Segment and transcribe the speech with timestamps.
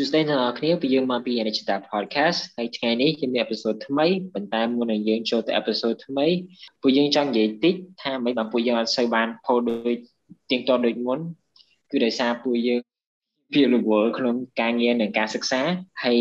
[0.00, 6.26] សួស្តីអ្នកនរគ្នាពីយើងមកពី Anita Podcast ហើយថ្ងៃនេះជាអេពីសូតថ្មីប៉ុន្តែមុននឹងយើងចូលទៅអេពីសូតថ្មី
[6.82, 9.96] ពួកយើងចង់និយាយតិចថាមិនបានពួកយើងអត់សូវបានផូតដូច
[10.50, 11.18] ទៀងទាត់ដូចមុន
[11.90, 12.80] គឺដោយសារពួកយើង
[13.52, 15.60] ពីរវល់ក្នុងការងារនិងការសិក្សា
[16.04, 16.18] ហើយ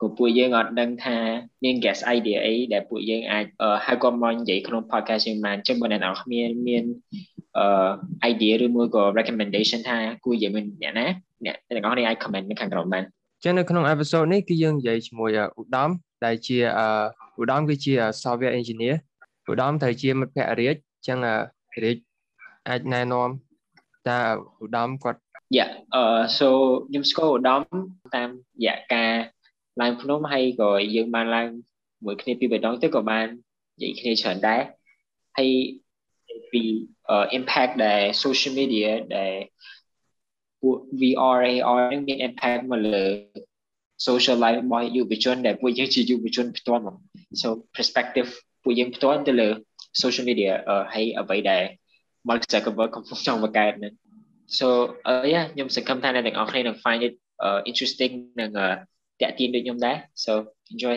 [0.00, 1.16] ក៏ពួកយើងអត់ដឹងថា
[1.64, 3.44] មាន guest idea អីដែលពួកយើងអាច
[3.86, 6.84] ហៅគាត់មកនិយាយក្នុង podcast យើងបានចឹងបើអ្នកនរគ្នាមាន
[7.58, 7.66] អឺ
[8.30, 11.08] idea ឬមួយក៏ recommendation ថាគួរនិយាយមួយអ្នកណា
[11.46, 13.04] អ្នកទាំងអស់នេះអាច comment នៅខាងក្រោមបាន
[13.44, 15.90] ចឹងនៅក្នុង episode នេះគឺយើងនិយាយជាមួយឧត្តម
[16.24, 16.58] ដែលជា
[17.40, 17.92] ឧត្តមគឺជា
[18.22, 18.96] software engineer
[19.50, 20.76] ឧត្តមត្រូវជាមិត្តភក្តិរាជ
[21.08, 21.18] ចឹង
[21.84, 21.96] រាជ
[22.68, 23.28] អាចណែនាំ
[24.08, 24.18] តើ
[24.62, 25.18] ឧត្តមគាត់
[25.56, 26.04] យ៉ាអឺ
[26.38, 26.48] so
[26.88, 27.62] ខ្ញុំស្គាល់ឧត្តម
[28.14, 29.12] តាមរយៈការ
[29.80, 31.48] ឡើងភ្នំហើយក៏យើងបានឡើង
[32.04, 33.26] មួយគ្នាពីបេដងទៅក៏បាន
[33.82, 34.60] និយាយគ្នាច្រើនដែរ
[35.36, 35.50] ហើយ
[36.52, 36.62] ពី
[37.38, 39.32] impact ដែល social media ដែល
[40.62, 43.04] ពួក VR AR នឹងមាន impact មកលើ
[44.06, 46.96] social life របស់យុវជនដែលពួកយើងជាយុវជនផ្ទាល់មក
[47.40, 48.28] so perspective
[48.62, 49.48] ពួកយើងផ្ទាល់ទៅលើ
[50.02, 50.52] social media
[50.94, 51.62] ហើយអ្វីដែល
[52.28, 53.92] Mark Zuckerberg កំពុងចង់បង្កើតហ្នឹង
[54.58, 54.66] so
[55.08, 57.14] uh, yeah ខ្ញុំសង្ឃឹមថាអ្នកទាំងអស់គ្នានឹង find it
[57.46, 58.50] uh, interesting និង
[59.20, 60.32] តាក់ទាញដូចខ្ញុំដែរ so
[60.72, 60.96] enjoy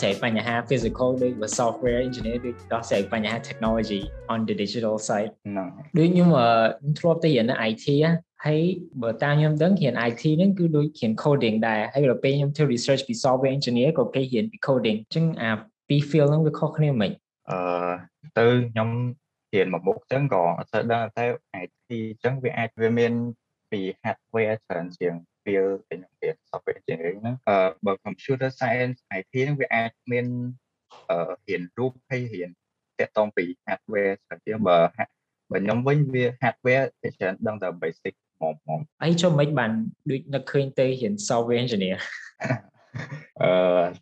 [0.00, 4.00] ស្រាយបញ្ហា physical ដូច software engineer ដូចដោះស្រាយបញ្ហា technology
[4.32, 5.68] on the digital side ហ្នឹង
[5.98, 7.86] ដូចខ្ញុំខ្ញុំធ្លាប់ទៅរៀននៅ IT
[8.46, 8.60] ហើយ
[9.02, 15.50] បើតាមខ្ញុំដឹងរៀន IT ហ្នឹងគឺដូចរៀន coding ដែរហើយដល់ពេលខ្ញុំធ្វើ research ពី software engineer ក៏គេរៀនពី coding អញ្ចឹងអា
[15.88, 17.10] ពីរ field ហ្នឹងវាខុសគ្នាមិន
[17.50, 17.58] អឺ
[18.38, 18.88] ទៅខ្ញុំ
[19.54, 21.24] រៀនមកមុខអញ្ចឹងក៏អត់ស្គាល់ដឹងតែ
[21.62, 23.12] IT អញ្ចឹងវាអាចវាមាន
[23.70, 30.26] ពី hardware ច្រើនជាង field ដែលខ្ញុំរៀន software engineering ហ្នឹងអឺបើ computer science IT ហ្នឹងវាអាចមាន
[31.10, 32.50] អឺរៀនរូបហើយរៀន
[32.98, 34.78] តាក់ទងពី hardware ច្រើនជាងបើ
[35.50, 39.70] បើខ្ញុំវិញវា hardware វាច្រើនដឹងតែ basic ហ្មងហ្មងអីចុះមិនបាន
[40.10, 41.96] ដូចនឹកឃើញទៅរៀន software engineer
[43.42, 43.50] អឺ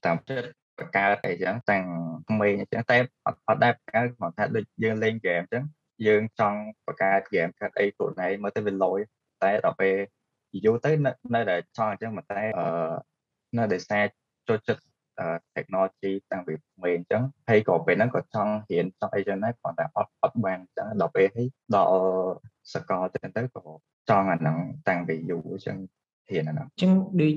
[0.04, 0.48] តាមចិត្ត
[0.78, 1.84] បកកើតអីចឹងតាំង
[2.28, 5.65] ក្មេងអញ្ចឹងតែអត់អត់ដែរបកកើតគ្រាន់តែដូចយើងលេងហ្គេមអញ្ចឹង
[6.06, 8.98] យើងចង់បកកើតហ្គេមកាត់អីខ្លួនឯងមើលទៅវាលយ
[9.42, 9.94] តែដល់ពេល
[10.65, 10.91] យូរទៅ
[11.34, 12.66] នៅតែចង់អញ្ចឹងតែអឺ
[13.59, 14.05] នៅតែសារ
[14.49, 14.83] ចូលចិត្ត
[15.56, 21.91] technology តាំងពីក្មេងអញ្ចឹងហើយក៏ពេលហ្នឹងក៏ចង់រៀនចង់អីចឹងដែរគ្រាន់តែអត់អត់បានអញ្ចឹងដល់ពេលហើយដល់
[22.72, 23.65] សកលទៅទៅក៏
[24.10, 24.56] ចង់អាហ្នឹង
[24.89, 25.77] តាំងពីយូរអញ្ចឹង
[26.31, 27.34] រៀនអាហ្នឹងអញ្ចឹងដូច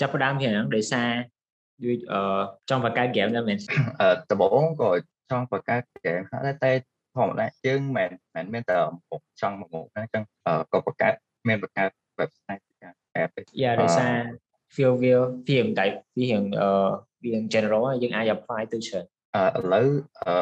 [0.00, 1.10] ចាប់ផ្ដើមរៀនអាហ្នឹងដោយសារ
[1.84, 1.98] ដូច
[2.70, 3.58] ចង់បង្កើត game ដែរមែន
[4.00, 4.90] អឺដំបូងក៏
[5.30, 6.72] ចង់បង្កើត game តែតែ
[7.16, 8.76] ធម្មតាយើងមិនមែនមានតែ
[9.10, 10.24] មុខចង់មកមុខណាអញ្ចឹង
[10.72, 11.14] ក៏បង្កើត
[11.48, 13.32] មានបង្កើត website បង្កើត app
[13.62, 14.14] យ៉ាដោយសារ
[14.74, 15.86] feel feel វាមិនតែ
[16.18, 16.70] វារៀងអឺ
[17.24, 19.04] វា general យើងអាច apply ទៅច្រើន
[19.34, 19.88] អឺឥឡូវ
[20.24, 20.34] អឺ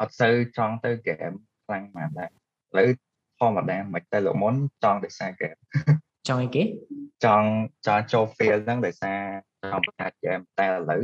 [0.00, 1.36] អត់សូវចង់ទៅ game
[1.66, 2.32] ខ្លាំងប៉ុន្មានដែរឥ
[2.78, 2.88] ឡូវ
[3.38, 5.58] ធម្មតាមិនទៅលោកមុនចង់ដោយសារ game
[6.28, 6.62] ចង់អីគេ
[7.24, 7.48] ចង់
[7.86, 9.20] ចង់ចូល field ហ្នឹងដោយសារ
[9.62, 11.02] ចង់បង្កើត game តែឥឡូវ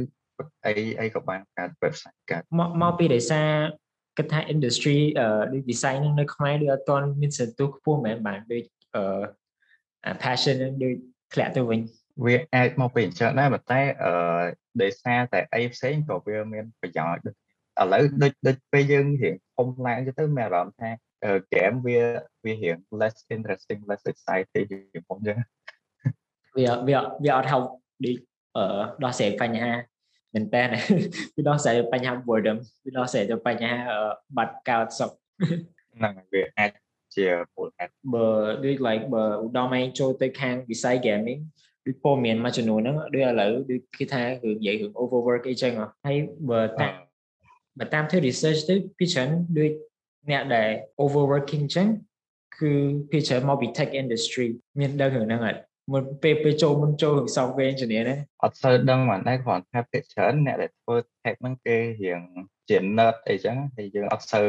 [0.66, 3.49] អីអីក៏បានកើត website កើតមកមកពីដោយសារ
[4.16, 4.99] គិតថា industry
[5.53, 9.20] ដូច design នៅខ្មែរដូចអត់ទាន់មានសន្ទុះខ្ពស់មែនបានដូចអឺ
[10.23, 10.95] passion នឹងដូច
[11.35, 11.81] ធ្លាក់ទៅវិញ
[12.25, 14.13] វាអាចមកពីអញ្ចឹងដែរប៉ុន្តែអឺ
[14.83, 17.25] ដោយសារតែអីផ្សេងក៏វាមានប្រយោជន៍
[17.81, 20.91] ឥឡូវដូចដូចពេលយើងរៀងធំឡើងទៅមានអារម្មណ៍ថា
[21.55, 21.99] game វា
[22.45, 25.37] វារៀង less interesting less exciting ជាងមុនចឹង
[26.57, 27.59] វាវាវាអត់ហៅ
[28.05, 28.17] ដូច
[28.57, 29.73] អឺដោះស្រាយបញ្ហា
[30.35, 30.63] មែនតើ
[31.37, 33.79] វាដោះស្រាយបញ្ហា boredom វាដោះស្រាយទៅបញ្ហា
[34.37, 35.11] បាត់កោតសុខ
[35.95, 36.71] ហ្នឹងវាអាច
[37.17, 38.27] ជាមូលហេតុបើ
[38.65, 41.41] ដូច like បើឧត្តមឯងចូលទៅខាងវិស័យ gaming
[41.87, 45.73] ដូចព័ត៌មានមួយចំនួនហ្នឹងដូចឥឡូវដូចគេថារឿងនិយាយរឿង overwork អីចឹង
[46.07, 46.17] ហើយ
[46.51, 46.93] បើតាម
[47.79, 49.73] បើតាមធ្វើ research ទៅពីច្រើនដូច
[50.31, 50.69] អ្នកដែល
[51.03, 51.89] overworking ចឹង
[52.59, 52.73] គឺ
[53.11, 54.47] ពីច្រើនមកពី tech industry
[54.79, 55.61] មានដឹងរឿងហ្នឹងអត់
[55.93, 62.21] មុនពេលពេលចូលមុនចូលរឿង software engineer ណាអត់សូវដឹងហ្មងដែរគ្រាន់តែភាគច្រើនអ្នកដែលធ្វើ tech ហ្នឹងគេរៀង
[62.69, 64.49] ជា nerd អីចឹងហើយយើងអត់សូវ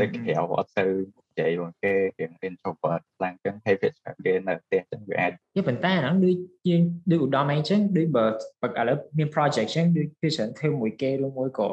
[0.00, 0.90] ទៅក្រៅអត់សូវ
[1.38, 6.36] និយាយរបស់គេរៀង introvert ខ្លាំងចឹងហើយភាគច្រើនគេនៅផ្ទះចឹងវាអាចយប៉ុន្តែហ្នឹងដូច
[6.68, 6.82] យើង
[7.12, 11.70] ដូចឧត្តមអីចឹងដូចបើឥឡូវមាន project ចឹងដូចភាគច្រើនធ្វើមួយគេឬមួយក៏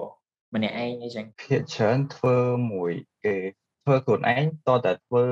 [0.56, 2.36] ម្នាក់ឯងអីចឹងភាគច្រើនធ្វើ
[2.74, 2.94] មួយ
[3.26, 3.36] គេ
[3.86, 5.26] ធ្វើខ្លួនឯងតតែធ្វើ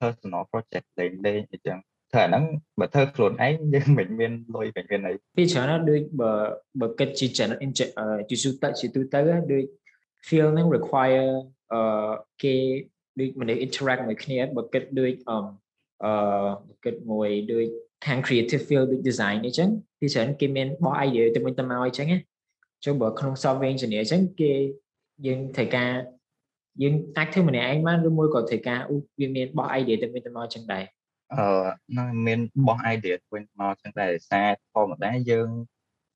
[0.00, 1.78] personal project លេងលេងអីចឹង
[2.12, 2.44] ធ្វើអាហ្នឹង
[2.80, 6.32] បើធ្វើខ្លួនឯងយើងមិនមានលុយមិនមានអីពីច្រើនណាស់ដូចបើ
[6.80, 9.20] បើគិតជា channel ជាទូទៅជាទូទៅ
[9.52, 9.64] ដូច
[10.26, 11.28] feel ហ្នឹង require
[11.72, 11.80] អឺ
[12.42, 12.56] គេ
[13.20, 15.36] ដូចមនុស្ស interact មួយគ្នាបើគិតដូចអឺ
[16.04, 16.12] អឺ
[16.84, 17.66] គិតមួយដូច
[18.06, 19.68] ខាង creative field ដូច design អញ្ចឹង
[20.00, 22.18] ពីច្រើនគេមានបោះ idea ទៅវិញទៅមកអញ្ចឹងណា
[22.84, 24.52] ចុះបើក្នុង software engineer អញ្ចឹងគេ
[25.26, 25.90] យើងត្រូវការ
[26.82, 28.80] យើងអាចធ្វើម្នាក់ឯងបានឬមួយក៏ត្រូវការ
[29.20, 30.84] វាមានបោះ idea ទៅវិញទៅមកអញ្ចឹងដែរ
[31.34, 31.68] អឺ
[31.98, 35.48] នឹងមានបោះ idea ទៅវិញមកអញ្ចឹងដែរសារធម្មតាយើង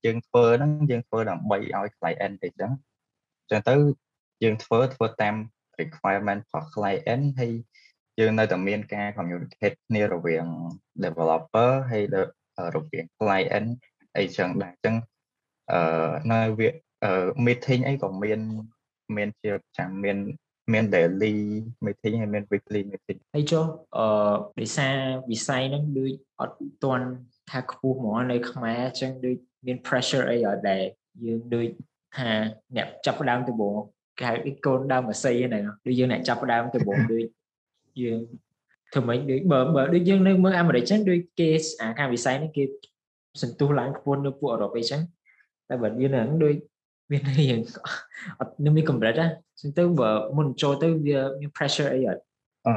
[0.05, 2.71] យើងធ្វើហ្នឹងយើងធ្វើដើម្បីឲ្យ client អីចឹង
[3.41, 3.75] អញ្ចឹងទៅ
[4.43, 5.35] យើងធ្វើធ្វើតាម
[5.81, 7.51] requirement របស់ client ហើយ
[8.19, 10.45] យើងនៅតែមានការ communicate គ្នារវាង
[11.03, 12.03] developer ហើយ
[12.75, 13.69] រវាង client
[14.17, 14.95] អីចឹងដែរអញ្ចឹង
[15.71, 16.69] អឺនៅវា
[17.45, 18.39] meeting អីក៏មាន
[19.17, 20.17] មានជាចាំមាន
[20.73, 21.35] មាន daily
[21.85, 23.65] meeting ហើយមាន weekly meeting ហើយចុះ
[23.97, 24.05] អឺ
[24.59, 24.95] ដោយសារ
[25.31, 27.07] វិស័យហ្នឹងដូចអត់ទាន់
[27.49, 30.83] ថាខ្ពស់ហ្មងនៅខ្មែរអញ្ចឹងដូចមាន pressure អីអត់ដែរ
[31.25, 31.67] យើងដូច
[32.17, 32.29] ថា
[32.75, 33.75] អ្នកចាប់ផ្ដើមដំបូង
[34.19, 37.23] គេហៅកូនដើមអាស័យហ្នឹងដូចយើងអ្នកចាប់ផ្ដើមដំបូងដូច
[38.01, 38.19] យើង
[38.93, 41.49] ធ្វើម៉េចដូចបើបើដូចយើងនៅមើលអាមេរិកចឹងដូចគេ
[41.81, 42.63] អាការវិស័យនេះគេ
[43.41, 45.01] សន្ទុះឡើងខ្ពស់នៅពួកអឺរ៉ុបអីចឹង
[45.69, 46.55] តែបើយើងហ្នឹងដូច
[47.11, 47.59] មានរៀង
[48.39, 49.27] អត់នឹងមានកម្រិតណា
[49.59, 52.21] ចឹងទៅបើមុនចូលទៅវាមាន pressure អីអត់
[52.67, 52.73] អឺ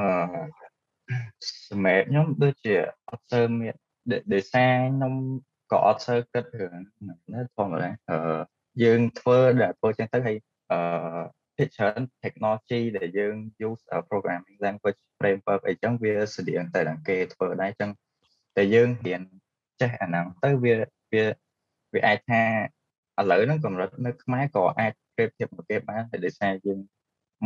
[1.69, 2.75] សម្រាប់ខ្ញុំដូចជា
[3.11, 3.75] អត់ទៅមាន
[4.33, 5.15] ដោយសារខ្ញុំ
[5.71, 6.75] ក៏អត់សូវគិតរឿង
[7.33, 8.19] ណាធម្មតាអឺ
[8.83, 10.37] យើងធ្វើដែលធ្វើចឹងទៅហើយ
[10.75, 10.81] អឺ
[11.57, 13.35] ភាគច្រើន technology ដែលយើង
[13.69, 17.91] use programming language framework អីចឹងវាស្តៀងតែដល់គេធ្វើដែរចឹង
[18.57, 19.23] តែយើងរៀន
[19.81, 20.75] ចេះអាហ្នឹងទៅវា
[21.13, 21.25] វា
[21.95, 22.43] វាអាចថា
[23.21, 26.79] ឥឡូវហ្នឹងកម្រិតនៅខ្មែរក៏អាចប្រៀបធៀបមកគេបានតែដោយសារយើង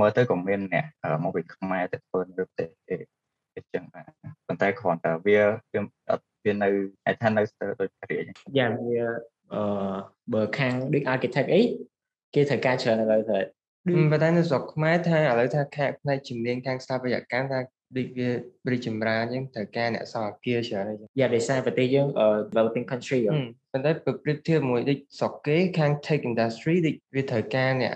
[0.00, 0.84] មើលទៅក៏មានអ្នក
[1.24, 2.96] មកពីខ្មែរទៅធ្វើនៅប្រទេសគេ
[3.56, 4.10] អញ្ចឹងបាទ
[4.46, 5.40] ប៉ុន្តែគ្រាន់តែវា
[6.44, 6.68] វានៅ
[7.06, 8.24] អាចថានៅស្ទើរដូចរាជ
[8.58, 9.02] យ៉ាងវា
[9.54, 9.62] អឺ
[10.32, 11.62] បើខាងដូច architect អី
[12.34, 13.38] គេត្រូវការច្រើនឥឡូវទៅ
[14.12, 17.60] ប៉ុន្តែនៅស្រុកខ្មែរថាឥឡូវថាខាងផ្នែកជំនាញខាងស្ថាបត្យកម្មថា
[17.96, 18.28] ដូចវា
[18.72, 22.06] រីកចម្រើនអញ្ចឹងត្រូវការអ្នកសោអាគារច្រើនអញ្ចឹងយ៉ាដោយសារប្រទេសយើង
[22.50, 23.20] developing country
[23.72, 27.92] ប៉ុន្តែប្រព្រឹត្តធៀបមួយដូចស្រុកគេខាង tech industry ដូចវាត្រូវការអ្នក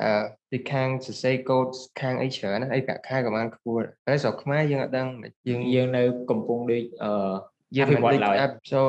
[0.53, 5.09] ដូចខាងសរសេរ code ខាងអីច្រើនណាអីប្រាក់ខែក៏បានខ្ពស់តែស្រុកខ្មែរយើងអត់ដឹង
[5.49, 7.35] យើងយើងនៅកំពុងដូចអឺ
[7.77, 8.81] យើងមិនដូច so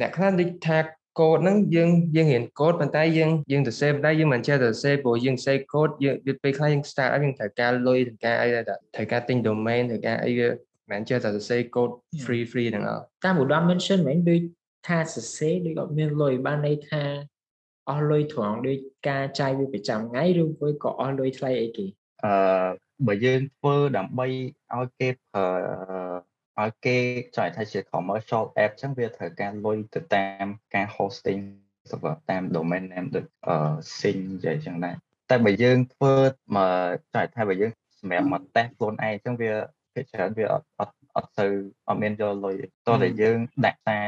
[0.00, 0.78] អ្នកខ្លះដូចថា
[1.20, 10.48] កូដហ្នឹងយើងយើងរៀនកូដប៉ុន្តែយើងយើងទៅសេប៉ុន្តែយើងមិនចេះទៅសេព្រោះយើងសេកូដយើងវាពេលខ្លះយើង start ឲ្យយើងត្រូវការលុយត្រូវការអីដែរត្រូវការទិញ domain ត្រូវការអីវា
[10.90, 11.88] មិនចេះតែសរសេរកូដ
[12.24, 14.40] free free ទាំងអស់តាមឧត្តម mention មែនដូច
[14.88, 17.02] ថាសរសេរដូចអត់មានលុយបានន័យថា
[17.90, 18.78] អស់លុយត្រង់ដូច
[19.08, 21.86] ការចាយវាប្រចាំថ្ងៃឬមួយក៏អស់លុយថ្លៃអីគេ
[22.24, 22.68] អឺ
[23.06, 24.26] បើយើងធ្វើដើម្បី
[24.74, 25.46] ឲ្យគេប្រើ
[26.62, 26.96] ឲ្យគេ
[27.36, 31.42] ចង់ថាជា commercial app ចឹងវាត្រូវការលុយទៅតាមការ hosting
[31.90, 33.26] server តាម domain name ដូច
[33.98, 34.96] sing និយាយចឹងដែរ
[35.30, 36.14] តែបើយើងធ្វើ
[36.56, 37.70] មកចង់ថាបើយើង
[38.00, 39.52] សម្រាប់មកតេស្តខ្លួនឯងចឹងវា
[39.94, 41.46] ភាគច្រើនវាអត់អត់អត់ទៅ
[41.88, 42.54] អត់មានយកលុយ
[42.86, 44.00] តោះតែយើងដាក់តែ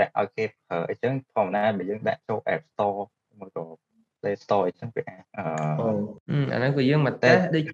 [0.00, 3.00] ដាក់ឲ្យគេប្រើអញ្ចឹងធម្មតាបើយើងដាក់ចូល App Store
[3.40, 3.64] មកក៏
[4.20, 5.44] Play Store អញ្ចឹងវាអាចអឺ
[6.52, 7.64] អាហ្នឹងគឺយើងមកតេស្តដូច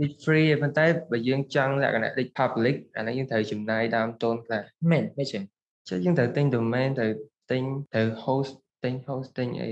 [0.00, 5.42] ដូច free ប៉ុន្តែបើយើងចង់លក្ខណៈដូច public អានេះយើងត្រូវចំណាយដើមទុនខ្លះមែនមែនចឹង
[5.88, 7.12] ចុះយើងត្រូវទិញ domain ត្រូវ
[7.50, 7.62] ទិញ
[7.94, 8.52] ត្រូវ host
[8.84, 9.68] ទិញ hosting អី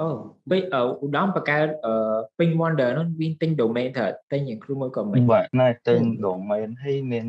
[0.00, 0.08] អូ
[0.50, 1.66] ពេលឧត្តមបង្កើត
[2.38, 7.26] ពេញ Wonder នោះវាទិញ domain ត្រូវទិញយ៉ាងគ្រូមួយក៏មិនបាទណែទិញ domain ហើយមាន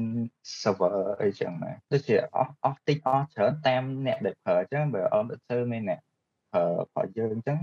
[0.61, 5.99] server អីចឹងណាដូចជាអស់អស់តិចអស់ច្រើនតាមអ្នកដែលប្រើចឹងបើអត់ទៅមានអ្នក
[6.53, 7.59] ប្រើប្រើយើងចឹង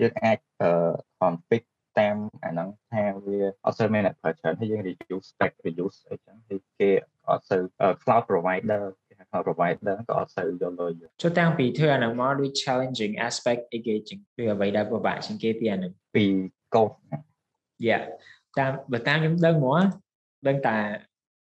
[0.00, 0.38] យើងអាច
[1.20, 1.62] config
[2.00, 6.90] តាមអាហ្នឹងថាវាអត់សូវមានអ្នកប្រើច្រើនហើយយើង reduce spec reduce អីចឹងហើយគេ
[7.30, 7.62] អត់សូវ
[8.02, 16.24] cloud provider គេហៅ cloud provider ក៏អត់សូវយកលុយចុះតាំងពីធ្វើអាហ្នឹងមកដូច challenging aspect អីគេចឹងគឺអ្វីដែលពិបាកជាងគេពីអាហ្នឹងពី
[16.74, 16.94] code
[17.88, 17.98] យ៉ា
[18.58, 19.84] តាមបើតាមខ្ញុំដឹងមក
[20.48, 20.76] ដឹងតែ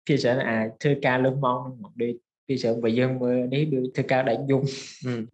[0.07, 2.13] ភាគច្រើនអាចធ្វើការលើសម៉ោងហ្នឹងដូច
[2.47, 4.63] ពីច្រើនបើយើងមើលនេះដូចធ្វើការដាច់យំ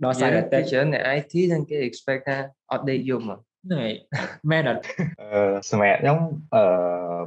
[0.04, 2.38] ដល់សារតែច្រើនអ្នក IT ហ្នឹងគេ expect ថា
[2.72, 4.82] អត់ដេកយំហ្នឹងហ្នឹងមែនអត់
[5.22, 6.20] អឺសម្រាប់ខ្ញុំ
[6.56, 6.64] អឺ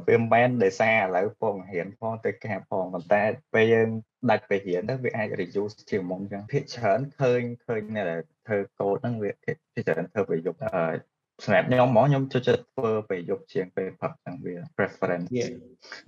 [0.07, 3.21] វាមិនមែនដោយសារឥឡូវពងរៀនផងទៅការផងប៉ុន្តែ
[3.53, 3.89] ពេលយើង
[4.29, 8.03] ដាច់ទៅរៀនទៅវាអាច reduce ជាងមុនចឹងភាគច្រើនឃើញឃើញនៅ
[8.47, 9.55] ធ្វើកូដហ្នឹងវាភាគ
[9.87, 15.27] ច្រើនធ្វើប្រយុទ្ធអឺសម្រាប់ខ្ញុំហ្មងខ្ញុំចូលចិត្តធ្វើពេលយប់ជាងពេលព្រឹកចឹងវា preference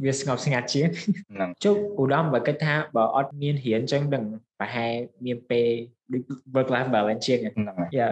[0.04, 0.88] វាស្ងប់ស្ងាត់ជាង
[1.34, 4.24] ហ្នឹងជុកឧត្តមបើគិតថាបើអត់មានរៀនចឹងនឹង
[4.60, 4.94] ប្រហែល
[5.26, 5.68] មានពេល
[6.14, 6.22] ដូច
[6.56, 8.10] work life balance ជាងហ្នឹងយ៉ា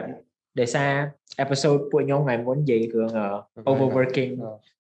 [0.60, 0.92] ដោយសារ
[1.44, 3.10] episode ពួកខ្ញុំថ្ងៃមុននិយាយរឿង
[3.72, 4.32] overworking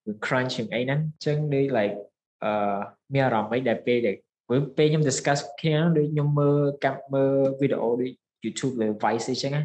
[0.05, 1.95] រឿង crunch រឿងអីហ្នឹងអញ្ចឹងដូច like
[2.43, 2.77] អឺ
[3.13, 4.15] មានអារម្មណ៍អីដែលពេលដែល
[4.77, 8.12] ពេលខ្ញុំ discuss គ្នាដូចខ្ញុំមើលកាប់មើលវីដេអូដូច
[8.45, 9.63] YouTube លើ Vice អីចឹងណា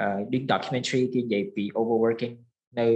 [0.00, 2.34] អឺដូច documentary គេនិយាយពី overworking
[2.78, 2.86] នៅ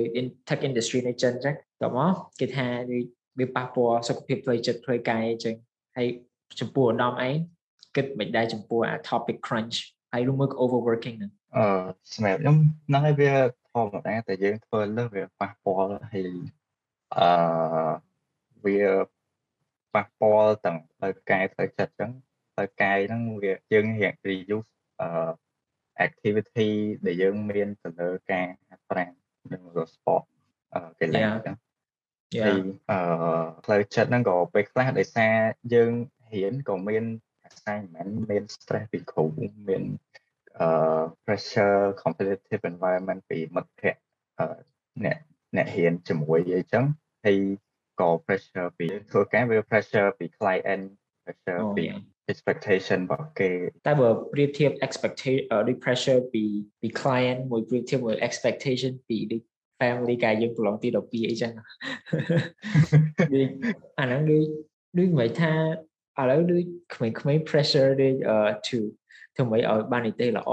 [0.49, 3.03] tech industry នៅចិនចឹងតោះមកគេថាដូច
[3.39, 5.55] វាប៉ះពាល់សុខភាពផ្លូវចិត្តផ្លូវកាយអញ្ចឹង
[5.97, 6.09] ហើយ
[6.61, 7.35] ចំពោះឧត្តមឯង
[7.97, 9.77] គិតមិនដែរចំពោះអា topic crunch
[10.13, 11.65] ហើយរួមមួយ overworking ហ្នឹង អឺ
[12.15, 12.57] សម្រាប់ខ្ញុំ
[12.89, 13.33] ហ្នឹងហើយវា
[13.71, 16.31] ធម្មតាតែយើងធ្វើលើសវាប៉ះពាល់ហើយ
[17.17, 17.29] អឺ
[18.65, 18.81] វា
[19.95, 22.11] ប៉ះពាល់ទាំងផ្លូវកាយផ្លូវចិត្តអញ្ចឹង
[22.53, 25.09] ផ្លូវកាយហ្នឹងវាយើងរៀង reuse អឺ
[26.07, 26.71] activity
[27.07, 29.13] ដែលយើងមានទៅលើការហាត់ប្រាណ
[29.53, 29.63] និង
[29.95, 30.23] sport
[30.75, 31.57] អឺកីឡាអញ្ចឹង
[32.43, 32.99] ហើយអឺ
[33.65, 35.35] ផ្លូវចិត្តហ្នឹងក៏ពេលខ្លះដោយសារ
[35.75, 35.93] យើង
[36.35, 37.05] រៀនក៏មាន
[37.49, 39.25] assignment មាន stress ពីគ្រូ
[39.69, 39.83] មាន
[40.15, 40.18] អឺ
[41.26, 44.02] pressure competitive environment ពីមិត្តភ័ក្តិ
[44.40, 44.48] អឺ
[45.06, 45.18] អ្នក
[45.58, 46.86] អ្នករៀនជាមួយអីចឹង
[47.26, 47.38] ហើយ
[48.00, 50.84] ក៏ pressure ពីធ្វើការវា pressure ពី client
[51.24, 51.86] pressure ពី
[52.32, 53.52] expectation របស់គេ
[53.88, 56.44] តែបើប្រៀបធៀប expectation ដូច pressure ពី
[56.82, 59.42] ពី client មួយប្រៀបធៀបមួយ expectation ពីដូច
[59.80, 61.54] family កាយយើងប្រឡងទី12អីចឹង
[63.34, 63.50] ដូច
[64.00, 64.44] អាហ្នឹងដូច
[64.98, 65.52] ដូចមិនថា
[66.22, 66.64] ឥឡូវដូច
[66.96, 68.16] ក្មេងៗ pressure ដូច
[68.68, 68.80] to
[69.39, 70.51] ធ្វើម៉េចឲ្យបាននិទេសល្អ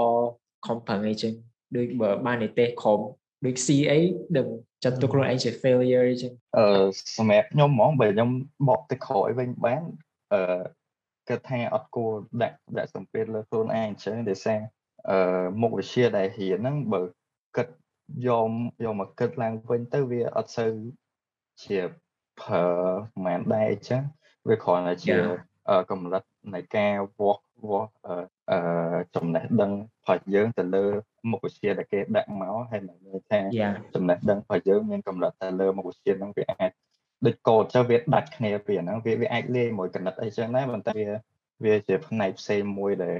[0.66, 1.32] company អីចឹង
[1.76, 3.00] ដូចបើបាននិទេសក្រុម
[3.44, 4.00] ដូច C អី
[4.36, 4.46] ដឹង
[4.84, 6.86] ចាត់ទុកខ្លួនឯងជា failure អីចឹងអឺ
[7.18, 8.30] សម្រាប់ខ្ញុំហ្មងបើខ្ញុំ
[8.68, 9.82] បកទៅក្រោយវិញបាន
[10.32, 10.60] អឺ
[11.28, 12.12] គិតថាអត់គួរ
[12.42, 14.60] ដាក់ដាក់សម្ពាធលើខ្លួនឯងអញ្ចឹងដោយសារ
[15.10, 17.02] អឺមុខវិជ្ជាដែលរៀនហ្នឹងបើ
[17.56, 17.68] គិត
[18.26, 18.50] យក
[18.84, 20.72] យកមកគិតឡើងវិញទៅវាអត់សូវ
[21.64, 21.78] ជា
[22.40, 22.66] ប្រើ
[23.24, 24.02] មិនដែរអញ្ចឹង
[24.48, 25.16] វាគ្រាន់តែជា
[25.90, 26.22] កម្រិត
[26.54, 27.90] នៃការវាស់ វាស់
[28.50, 30.84] អឺចំណេះដឹងរបស់យើងទៅលើ
[31.30, 33.40] មុខវិជ្ជាដែលគេដាក់មកហើយមិនមើលថា
[33.94, 36.70] ចំណេះដឹងរបស់យើងមានកម្រិតទៅលើមុខវិជ្ជាហ្នឹងវាអាច
[37.26, 41.08] ដូចកោតចុះវាដាច់គ្នាពីហ្នឹងវាវាអាចលាយមួយកណិតអីចឹងដែរប៉ុន្តែវា
[41.64, 43.16] វាជាផ្នែកផ្សេងមួយដែល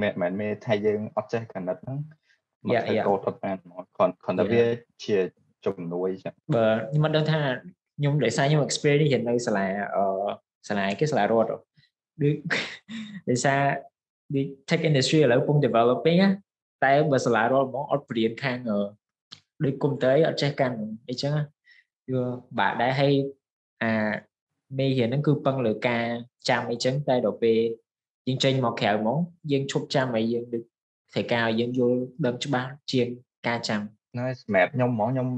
[0.00, 1.98] មិនមែនមានថាយើងអត់ចេះកណិតហ្នឹង
[2.68, 4.62] មកធ្វើកោតអត់បានហ្មងគ្រាន់គ្រាន់តែវា
[5.04, 5.16] ជា
[5.66, 7.40] ជំនួយចឹងបើខ្ញុំមិនដឹងថា
[7.98, 9.66] ខ្ញុំដោយសារខ្ញុំ experience នៅសាលា
[9.96, 10.04] អឺ
[10.68, 11.50] សាលាគេសាលារដ្ឋ
[12.22, 12.34] ដូច
[13.28, 13.60] ដោយសារ
[14.34, 16.20] the tech industry ឥឡូវពង developing
[16.84, 18.58] តែបើសាលារដ្ឋហ្មងអត់ព្រៀនខាង
[19.64, 20.76] ដូច computer អត់ចេះកាន់
[21.08, 21.32] អីចឹង
[22.12, 22.22] វា
[22.58, 23.12] បាក់ដែរហើយ
[23.82, 23.92] អា
[24.78, 26.04] មេរៀនហ្នឹងគឺពឹងលើការ
[26.48, 27.58] ចាំអីចឹងតែដល់ពេល
[28.28, 29.18] យើងចេញមកក្រៅហ្មង
[29.52, 30.62] យើងឈប់ចាំឲ្យយើងដូច
[31.12, 33.08] ត្រូវការឲ្យយើងយល់ដឹងច្បាស់ជាង
[33.46, 33.80] ការចាំ
[34.12, 35.28] ហ្នឹងសម្រាប់ខ្ញុំហ្មងខ្ញុំ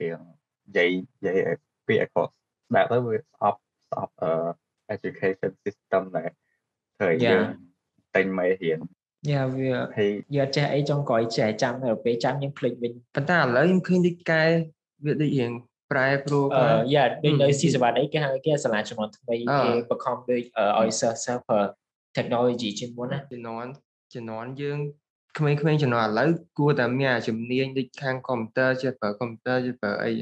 [0.00, 0.20] រៀង
[0.66, 0.90] និយាយ
[1.24, 1.38] និយាយ
[1.86, 2.32] ពាក្យគាត់
[2.74, 3.58] ដាក់ទៅវាស្អប់
[3.90, 6.30] ស្អប់អឺ education system ដែល
[6.96, 7.42] ធ្វើឲ្យយើង
[8.16, 8.78] ទិញមេរៀន
[9.30, 9.70] យ៉ាវា
[10.36, 14.42] យកចេះអីចង់ក្រោយចេះចាំទៅពេលចាំយើងភ្លេចវិញប៉ុន្តែឥឡូវខ្ញុំឃើញដូចកែ
[15.04, 15.52] វាដូចរៀង
[15.90, 20.42] ប្រែប្រួលអឺយ៉ាដូចនៅស៊ីសវ៉ាអីគេហៅគេសាលាជំនាន់ថ្មីគេបខំដូច
[20.80, 21.60] ឲ្យសិស្សសិស្សប្រើ
[22.16, 23.70] technology ជាងមុនណាជំនាន់
[24.14, 24.78] ជំនាន់យើង
[25.38, 30.12] ក្មេងៗជំនាន់ឥឡូវគួរតែមានជំនាញដូចខាងកុំព្យូទ័រចេះប្រើកុំព្យូទ័រចេះប្រើអី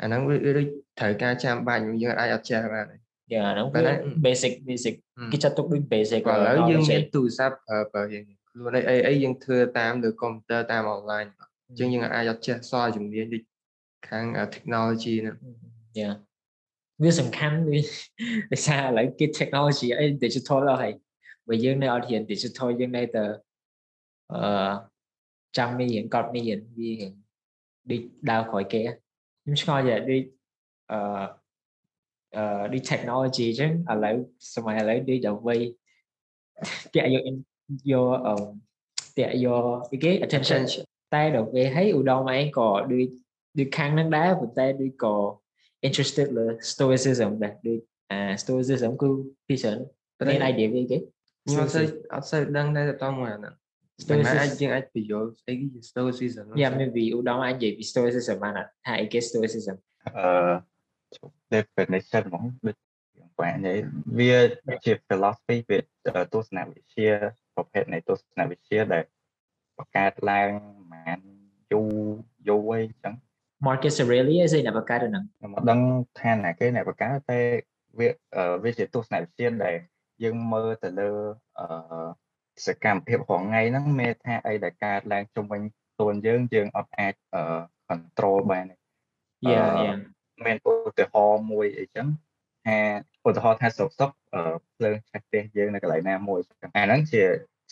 [0.00, 0.66] អាហ្នឹងវាដូច
[0.98, 2.96] ត្រូវការចាំបាច់យើងអាចអត់ចេះបានទេ
[3.32, 3.80] យ៉ាហ្នឹងវា
[4.24, 4.94] basic basic
[5.32, 11.28] គេចាត់ទុកដូច basic ឥឡូវយើងមានទូរស័ព្ទប្រើប្រើយើងខ្លួនអីអីយើងធ្វើតាមលើកុំព្យូទ័រតាម online
[11.68, 13.42] អញ្ចឹងយើងអាចអត់ចេះសល់ជំនាញដូច
[14.08, 15.36] ខាង technology ហ្នឹង
[15.98, 16.10] យ៉ា
[17.02, 17.80] វាសំខាន់វា
[18.52, 20.92] ដោយសារឥឡូវគេ technology អី digital អស់ហើយ
[21.48, 23.24] បើយើងនៅអត់រៀន digital យើងនៅតែ
[24.32, 24.72] អឺ
[25.58, 26.92] ចាំមានរៀនកត់មានរៀនវា
[27.90, 28.00] ដូច
[28.30, 28.80] ដើរក្រោយគេ
[29.42, 30.22] ខ្ញុំឆ្ងល់យ៉ាដូច
[30.92, 30.98] អឺ
[32.36, 34.16] អឺដូច technology អញ្ចឹងឥឡូវ
[34.54, 35.60] សម័យឥឡូវដូចដល់វ័យ
[36.94, 37.22] តាក់យក
[37.92, 38.34] យកអឺ
[39.18, 39.64] តាក់យក
[40.04, 40.62] គេ attention
[41.14, 43.06] តែដល់ពេលហើយឧត្តមឯងក៏ដូច
[43.58, 45.14] ដូចខាងហ្នឹងដែរប៉ុន្តែដូចក៏
[45.86, 47.78] interested លើ stoicism ដែរដូច
[48.10, 49.10] អា stoicism គឺ
[49.48, 49.78] ពីច្រើន
[50.28, 50.98] មាន idea វាគេ
[51.44, 53.54] ខ្ញុំអត់សូវអត់សូវដឹងដែរទៅតាមមួយអាហ្នឹង
[54.02, 58.52] stoicism អាចយើងអាចបញ្យល់ស្អីគេ stoicism យ៉ា maybe ឧត្តមអាចនិយាយពី stoicism បាន
[58.86, 59.76] ថាអីគេ stoicism
[60.16, 60.54] អឺ
[61.54, 62.76] definition ហ្មងដូច
[63.18, 63.78] យ៉ាងបាននិយាយ
[64.18, 65.78] វាជា philosophy វា
[66.32, 67.08] ទស្សនវិជ្ជា
[67.54, 69.04] ប្រភេទនៃទស្សនវិជ្ជាដែល
[69.78, 70.50] បង្កើតឡើង
[70.90, 71.20] ប្រហែល
[71.72, 71.88] យូរ
[72.48, 73.14] យូរអីចឹង
[73.66, 75.80] Marcus Aurelius ឯអ្នកបង្កើតហ្នឹងខ្ញុំអត់ដឹង
[76.20, 77.40] ថាណាគេអ្នកបង្កើតតែ
[77.98, 78.08] វា
[78.64, 79.76] វាជាទស្សនវិជ្ជាដែល
[80.24, 81.10] យើងមើលទៅលើ
[81.58, 81.66] អឺ
[82.66, 85.62] សកម្មភាពរងថ្ងៃហ្នឹងមានថាអីដែលកើតឡើងជុំវិញ
[85.94, 87.42] ខ្លួនយើងយើងអត់អាចអឺ
[87.88, 88.76] control បានទេ
[89.50, 89.94] យ៉ាយ៉ា
[90.44, 92.06] មានឧទាហរណ៍មួយអីចឹង
[92.66, 92.78] ថា
[93.26, 94.10] ឧទាហរណ៍ថាសុកសុក
[94.76, 96.40] ភ្លើងឆេះផ្ទះយើងនៅកន្លែងណាមួយ
[96.76, 97.22] អាហ្នឹងជា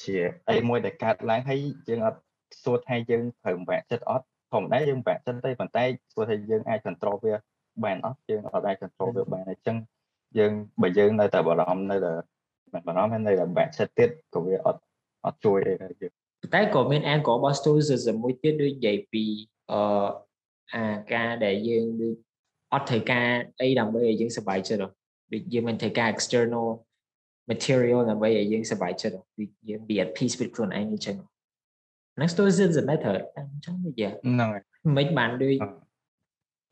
[0.03, 0.17] ជា
[0.51, 2.21] អីមួយដែលកើតឡើងហើយយើងអត់
[2.63, 7.35] សួរថាយើងត្រូវបាក់ចិត្តអត់ធម្មតាយើងបាក់ចិត្តទេប៉ុន្តែសួរថាយើងអាច control វា
[7.85, 9.77] បានអត់យើងអត់អាច control វាបានអញ្ចឹង
[10.39, 10.53] យើង
[10.83, 12.13] បើយើងនៅតែបារម្ភនៅតែ
[12.73, 14.81] មិនបារម្ភនៅតែបាក់ចិត្តទៀតក៏វាអត់
[15.25, 16.13] អត់ជួយអីដែរយើង
[16.55, 19.25] តែក៏មាន angle របស់ stoicism មួយទៀតដូចនិយាយពី
[19.73, 19.81] អឺ
[20.75, 22.17] អាការដែលយើងដូច
[22.75, 23.27] អត់ត្រូវការ
[23.61, 24.81] អីដើម្បីឲ្យយើងសុបាយចិត្ត
[25.33, 26.67] ដូចយើងមិនត្រូវការ external
[27.51, 31.17] material ដើម្បីឲ្យយើងសប្បាយចិត្តពីយើង be at peace with ខ្លួនឯងអញ្ចឹង
[32.17, 34.63] ហ្នឹង stoicism ដែរត្រូវអញ្ចឹងវាហ្នឹងហើយ
[34.97, 35.69] មិនបានដូចអឺ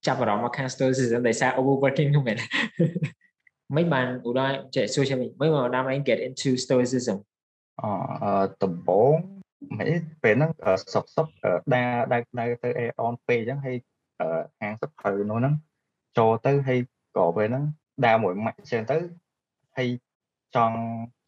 [0.07, 2.37] ចាប់អារម្មណ៍មកខាង stoicism ដោយសារ overworking ហ្នឹងមែន
[3.77, 7.17] មិនបានឧទាហរណ៍ចេះសួរចេះវិញមិនបានតាមឯង get into stoicism
[7.81, 7.85] អ
[8.23, 9.15] អឺដំបង
[9.79, 9.87] មិន
[10.23, 13.77] ពេលហ្នឹងអឺសុបសុបអឺដើរដើរដើរទៅ air on ពេកអញ្ចឹងហើយ
[14.21, 14.29] អឺ
[14.61, 15.55] ហាងសភៅនោះហ្នឹង
[16.19, 16.81] ចូលទៅហើយ
[17.17, 17.65] ក៏ពេលហ្នឹង
[18.07, 18.99] ដើរមួយម៉ាច់អញ្ចឹងទៅ
[19.77, 19.89] ហើយ
[20.57, 20.79] ចង់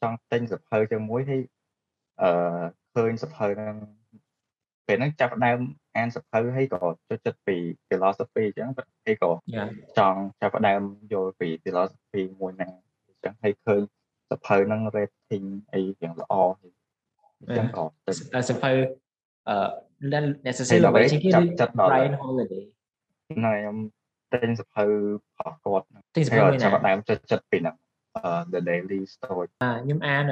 [0.03, 1.43] ចង់ទិញសភៅជាមួយហើយ
[2.23, 2.31] អឺ
[2.95, 3.77] ឃើញសភៅហ្នឹង
[4.87, 5.59] ពេលហ្នឹងចាប់ផ្ដើម
[5.97, 7.57] អានសភៅហើយក៏ចូលចិត្តពី
[7.89, 8.69] philosophy អញ្ចឹង
[9.07, 12.71] ហើយក៏ yeah ចង់ចាប់ផ្ដើមយល់ពី philosophy មួយហ្នឹង
[13.07, 13.81] អញ្ចឹងហើយឃើញ
[14.31, 16.73] សភៅហ្នឹង rating អីយ៉ាងល្អហើយ
[17.41, 18.71] អញ្ចឹងក៏ទៅអ่าសភៅ
[19.49, 19.57] អឺ
[20.49, 22.65] necessary ដើម្បីជាងគេចាប់ដូចចិត្តដល់ Brian Holiday
[23.29, 23.77] ហ្នឹងហើយខ្ញុំ
[24.33, 24.91] ទិញសភៅរ
[25.39, 27.77] បស់គាត់ហ្នឹងទិញសហើយភៅក៏មួយណាចាប់ផ្ដើមចិត្តចិត្តពីហ្នឹង
[28.17, 30.25] អឺ The Daily Stoic ខ្ញុំអាន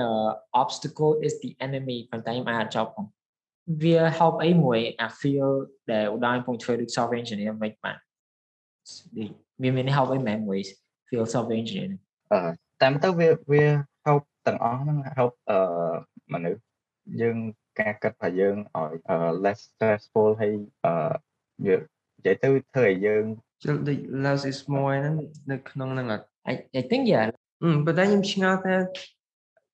[0.63, 3.07] obstacle is the enemy ប៉ុន្តែខ្ញុំអានអត់ចប់ផង
[3.83, 5.49] វា help អីមួយអា feel
[5.93, 7.97] ដែលឧដាហរណ៍ពងធ្វើដូច software engineer មិនបាន
[9.19, 9.31] ដូច
[9.63, 10.61] វាមាន help អីមែនមួយ
[11.09, 12.01] feel software engineer ហ្នឹង
[12.33, 12.41] អឺ
[12.83, 13.65] តាមទៅវាវា
[14.07, 15.59] help ទាំងអស់ហ្នឹង help អឺ
[16.33, 16.63] មនុស្ស
[17.21, 17.37] យើង
[17.81, 20.53] ការគិតរបស់យើងឲ្យអឺ less stressful ហើយ
[20.85, 20.93] អឺ
[21.67, 21.83] យើង
[22.17, 23.25] និយាយទៅធ្វើឲ្យយើង
[23.63, 25.15] ជិលដូច less is more ហ្នឹង
[25.51, 27.27] នៅក្នុងហ្នឹងអត់ I I think yeah
[27.63, 28.75] អឺប៉ុន្តែខ្ញុំឆ្ងល់ថា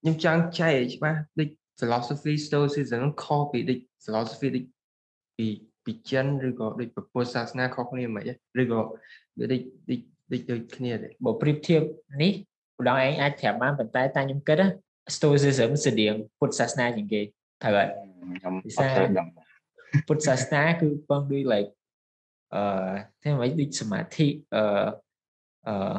[0.00, 1.48] ខ្ញុំចង់ចែកឲ្យច្បាស់ដូច
[1.80, 4.64] philosophy stoicism ហ្នឹងខុសពីដូច philosophy ដូច
[5.38, 5.46] ពី
[5.84, 8.80] ពីចិនឬក៏ដូចពុទ្ធសាសនាខុសគ្នាមិនហ៎ឬក៏
[9.38, 10.00] វាដូចដូច
[10.32, 11.82] ដូចដូចគ្នាទេបើប្រៀបធៀប
[12.22, 12.32] នេះ
[12.80, 14.66] ឧដាហរណ៍ឯងអាចប្រាប់បានប៉ុន្តែតែខ្ញុំគិតណា
[15.16, 17.20] stoicism ស្តៀងពុទ្ធសាសនាជាងគេ
[17.62, 17.88] ត្រូវហើយ
[18.40, 19.28] ខ្ញុំពិអសាត់សូវដឹង
[20.08, 21.70] ពុទ្ធសាសនាគឺពឹងដូច like
[22.54, 22.62] អឺ
[23.22, 24.62] តែមិនដូចសមាធិអឺ
[25.68, 25.94] អឺ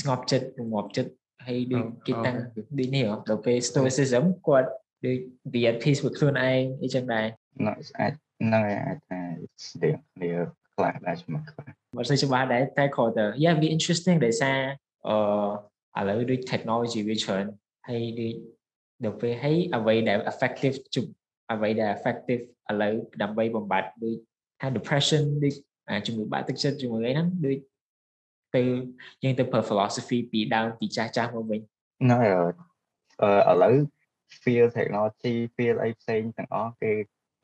[0.00, 1.12] ស្ងប់ចិត្តរងាប់ចិត្ត
[1.46, 2.36] ហើយដូចគេតាំង
[2.78, 4.70] ដូចនេះហ៎ដល់ពេល stoicism គាត់
[5.06, 5.18] ដូច
[5.52, 7.26] be at peace with ខ្លួនឯងអីចឹងដែរ
[7.66, 9.20] ណាអាចហ្នឹងហើយអាចថា
[9.66, 10.30] ស្តៀងគ្នា
[10.74, 11.66] ខ្លះដែរជាមួយខ្លះ
[11.96, 14.58] មិនសូវច្បាស់ដែរតែគ្រាន់តែ yeah be interesting ដោយសារ
[15.08, 17.44] អឺឥឡូវដូច technology វាច្រើន
[17.88, 18.34] ហើយដូច
[19.04, 21.06] ដល់ពេលហើយអ្វីដែល effective ជុំ
[21.52, 24.16] អ្វីដែល effective ឥឡូវដើម្បីបំបត្តិដូច
[24.60, 25.54] ថា depression ដូច
[25.88, 27.58] អាជំងឺបាក់ទឹកចិត្តជាមួយអីហ្នឹងដូច
[28.56, 28.62] ទៅ
[29.22, 31.60] យើងទៅប្រើ philosophy ពីដើមពីចាស់ចាស់មកវិញ
[32.02, 32.32] ហ្នឹងហើយ
[33.22, 33.74] អឺឥឡូវ
[34.42, 36.92] field technology field អីផ្សេងទាំងអស់គេ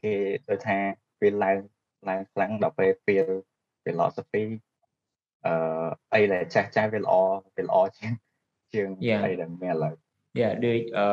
[0.03, 0.15] គេ
[0.49, 0.79] ដូចថា
[1.21, 1.59] វាឡើង
[2.09, 3.35] ឡើងខ្លាំងដល់ពេល field
[3.85, 4.45] philosophy
[5.47, 5.55] អឺ
[6.15, 7.15] អីដែលចាស់ចាស់វាល្អ
[7.57, 8.13] វាល្អជាង
[8.73, 9.21] ជាង Yeah.
[9.27, 9.95] អីដែលមានឥឡូវ
[10.41, 11.07] yeah ដូចអឺ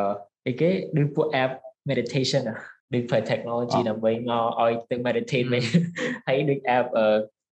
[0.47, 1.51] អីគេដូចពួក app
[1.89, 2.59] meditation อะ
[2.93, 5.63] ដូចប្រើ technology អ่าដើម្បីមកឲ្យទៅ meditate វិញ
[6.27, 7.07] ហើយដូច app អឺ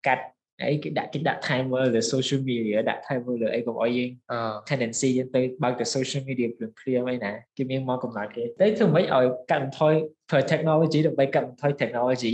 [0.06, 0.24] កាត់
[0.68, 9.94] អីគេដាក់គេដាក់ timer លើ social media ដាក់ timer លើអីកុំឲ្យយើងអឺ tendency យើងទៅបើកទៅ social media ភ្លាមភ្លាមអីណាគេមានមកកំណត់គេតែធ្វើម៉េចឲ្យកាត់បន្ថយ
[10.30, 12.32] ប្រើ technology ដើម្បីកាត់បន្ថយ technology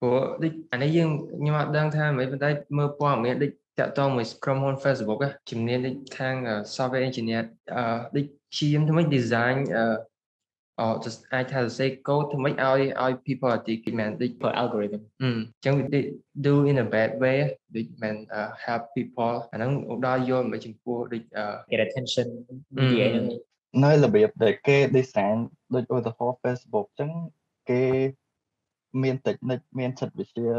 [0.00, 1.08] ព្រោះដូចអានេះយើង
[1.40, 7.42] ខ្ញុំអត់ដឹងថាមិនប៉ុន្តែមើលព័ត៌មានដូចតាក់ទងមួយក្រុមហ៊ុន Facebook ណាជំនាញដូចខាងអឺ software engineer
[7.76, 7.84] អឺ
[8.16, 8.26] ដូច
[8.58, 9.56] ជាមធ្វើម៉េច design
[10.80, 16.04] អឺអឺ just អាចថាសរសេរ code ធ្វើម៉េចឲ្យឲ្យ people addicted មែនដូចប្រើ algorithm អឺអញ្ចឹងវាដូច
[16.46, 17.38] do in a bad way
[17.76, 18.14] ដូចមិន
[18.64, 22.26] help people អាហ្នឹងឧដាយល់មកចំពោះដូចអឺ get attention
[22.76, 23.26] អឺនិយាយហ្នឹង
[23.84, 25.36] នៅរបៀបដែលគេ design
[25.74, 27.10] ដូចឧទាហរណ៍ Facebook អញ្ចឹង
[27.70, 27.82] គេ
[29.02, 30.50] មានតិចនិចមានចិត្តវិទ្យា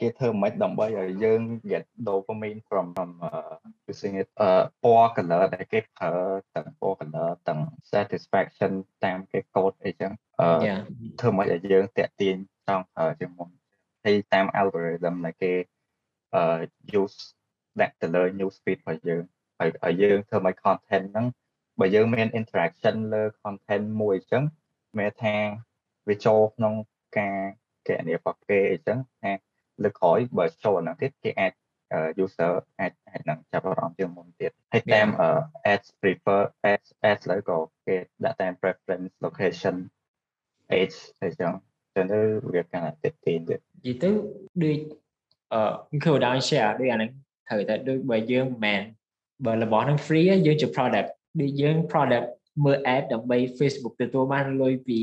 [0.00, 3.56] គេធ្វើមិនដើម្បីឲ្យយើង get dopamine from from uh,
[3.90, 4.50] using it អឺ
[4.82, 6.12] ពណ៌ color ដែលគេប្រើ
[6.54, 7.60] ទាំងពណ៌ color ទាំង
[7.92, 8.72] satisfaction
[9.04, 10.80] តាមគេ code អីចឹងអឺ yeah
[11.20, 13.48] ធ្វើមិនឲ្យយើងតាក់ទាញចង់ប្រើជាងមុន
[14.04, 15.52] ហើយតាម algorithm ដែលគេ
[16.34, 16.42] អឺ
[17.00, 17.18] use
[17.80, 19.22] ដាក់ទៅលើ news feed របស់យើង
[19.58, 21.26] ហើយឲ្យយើងធ្វើឲ្យ content ហ្នឹង
[21.80, 24.44] បើយើងមាន interaction លើ content មួយអញ្ចឹង
[24.98, 25.36] មានថា
[26.08, 26.74] វាចូលក្នុង
[27.18, 27.38] ការ
[27.86, 29.32] កណនីរបស់គេអញ្ចឹងថា
[29.82, 31.52] លើកក្រោយបើចូលអាហ្នឹងទៀតគេអាច
[31.92, 35.30] អឺ user អាចអាចនឹងចាប់អារម្មណ៍ជាងមុនទៀតហើយតាមអឺ
[35.72, 36.40] ads prefer
[36.72, 39.76] ads ads លើក៏គេដាក់តាម preference location
[40.80, 41.52] age អីចឹង
[41.94, 42.20] ទៅនៅ
[42.54, 44.10] វាកាន់តែតិចទៀងទៀតនិយាយទៅ
[44.62, 44.78] ដូច
[45.52, 47.10] អឺគឺដល់ share ដូចអាហ្នឹង
[47.48, 48.82] ត្រូវតែដូចបើយើងមិនមែន
[49.46, 51.08] បើរបស់ហ្នឹង free á, យើងជា product
[51.40, 52.26] ដូចយើង product
[52.64, 54.98] មើល ad ដើម្បី Facebook ទទួលបានលុយពី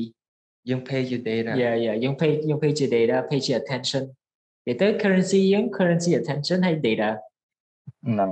[0.69, 4.03] យើង pay ជា data yeah yeah យើង pay យើង pay ជា data pay ជា attention
[4.67, 7.09] និយាយទៅ currency យើង currency attention ហើយ data
[8.05, 8.29] ហ្នឹង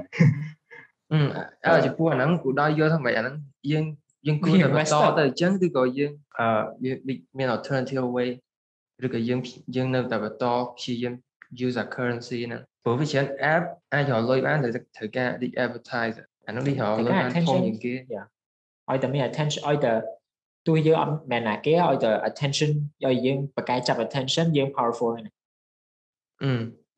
[1.11, 1.19] អឺ
[1.65, 3.35] អើចំពោះអាហ្នឹងគូដល់យល់ថាមិនអាហ្នឹង
[3.71, 3.85] យើង
[4.27, 6.47] យើងគួរតែបន្ត Investor ទៅអញ្ចឹងឬក៏យើងអឺ
[6.85, 8.29] យើងដូចមាន alternative way
[9.05, 9.39] ឬក៏យើង
[9.75, 11.13] យើងនៅតែបន្តព្យាយាម
[11.65, 16.15] use a currency ហ្នឹងព្រោះវាច្រើន app អាចរកលុយបានតែត្រូវការដូច advertise
[16.47, 18.25] អាហ្នឹងដូចរកលុយបានធំជាងគេ Yeah.
[18.89, 19.93] ឲ្យតែមាន attention ឲ្យតែ
[20.67, 22.71] ទោះយើងអត់មែនណាគេឲ្យតែ attention
[23.05, 25.42] ឲ្យយើងបកកាយចាប់ attention យើង powerful ហ្នឹងអឺ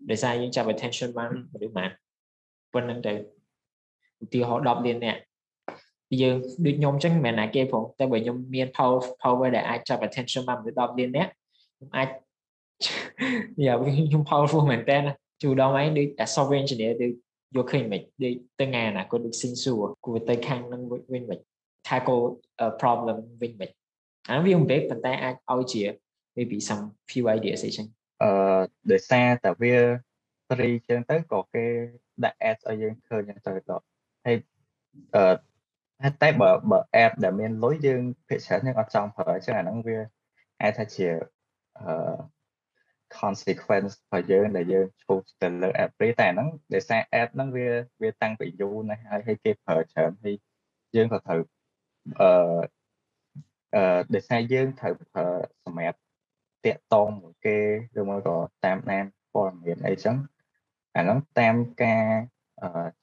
[0.10, 1.32] ដោយសារយើងចាប់ attention បាន
[1.66, 1.90] ឬបាន
[2.74, 3.14] ប៉ុណ្្នឹងទៅ
[4.24, 5.18] ឧទាហរណ៍10លានអ្នក
[6.22, 11.28] យើងដូចខ្ញុំអញ្ចឹងមិនមែនណាគេផងតែបើខ្ញុំមាន power power ដែលអាចចាប់ attention បានមនុស្ស10លានអ្នក
[11.76, 12.10] ខ្ញុំអាច
[13.66, 14.98] យ៉ាខ្ញុំ powerful មែនតើ
[15.42, 17.12] ជួដងឯងដូច software engineer ដូច
[17.56, 20.82] យកឃើញមិនដូចទៅថ្ងៃអនាគតដូច sensor គួរទៅខាងនឹង
[21.14, 21.40] វិញមិន
[21.88, 22.24] tackle
[22.66, 23.70] a problem វិញមិន
[24.30, 25.82] អាវាមិនពេកប៉ុន្តែអាចឲ្យជា
[26.36, 27.88] maybe some few ideas អីចឹង
[28.24, 28.30] អឺ
[28.92, 29.76] ដោយសារតែវា
[30.48, 31.66] free ចឹងទៅក៏គេ
[32.24, 33.86] ដាក់ ads ឲ្យយើងឃើញចឹងទៅដល់
[34.26, 34.38] ហើយ
[35.16, 40.00] អឺតែបើបើ app ដែលមានលុយយើងភាគច្រើនយើងអត់ចង់ប្រើចឹងអាហ្នឹងវា
[40.62, 41.08] អាចថាជា
[41.80, 42.16] អឺ
[43.20, 47.68] consequence របស់យើងដែលយើងឈប់ទៅលើ app free តែហ្នឹងដោយសារ app ហ្នឹងវា
[48.02, 50.36] វាតាំងពីយូរណាស់ហើយហើយគេប្រើច្រើនហើយ
[50.96, 51.42] យើងក៏ត្រូវ
[52.22, 52.30] អឺ
[53.76, 55.28] អឺដោយសារយើងត្រូវប្រើ
[55.66, 56.00] សម្រាប់
[56.66, 57.58] តាក់តងមួយគេ
[57.98, 60.16] ឬមកក៏តាមដានព័ត៌មានអីចឹង
[60.96, 62.04] អាហ្នឹងតាមការ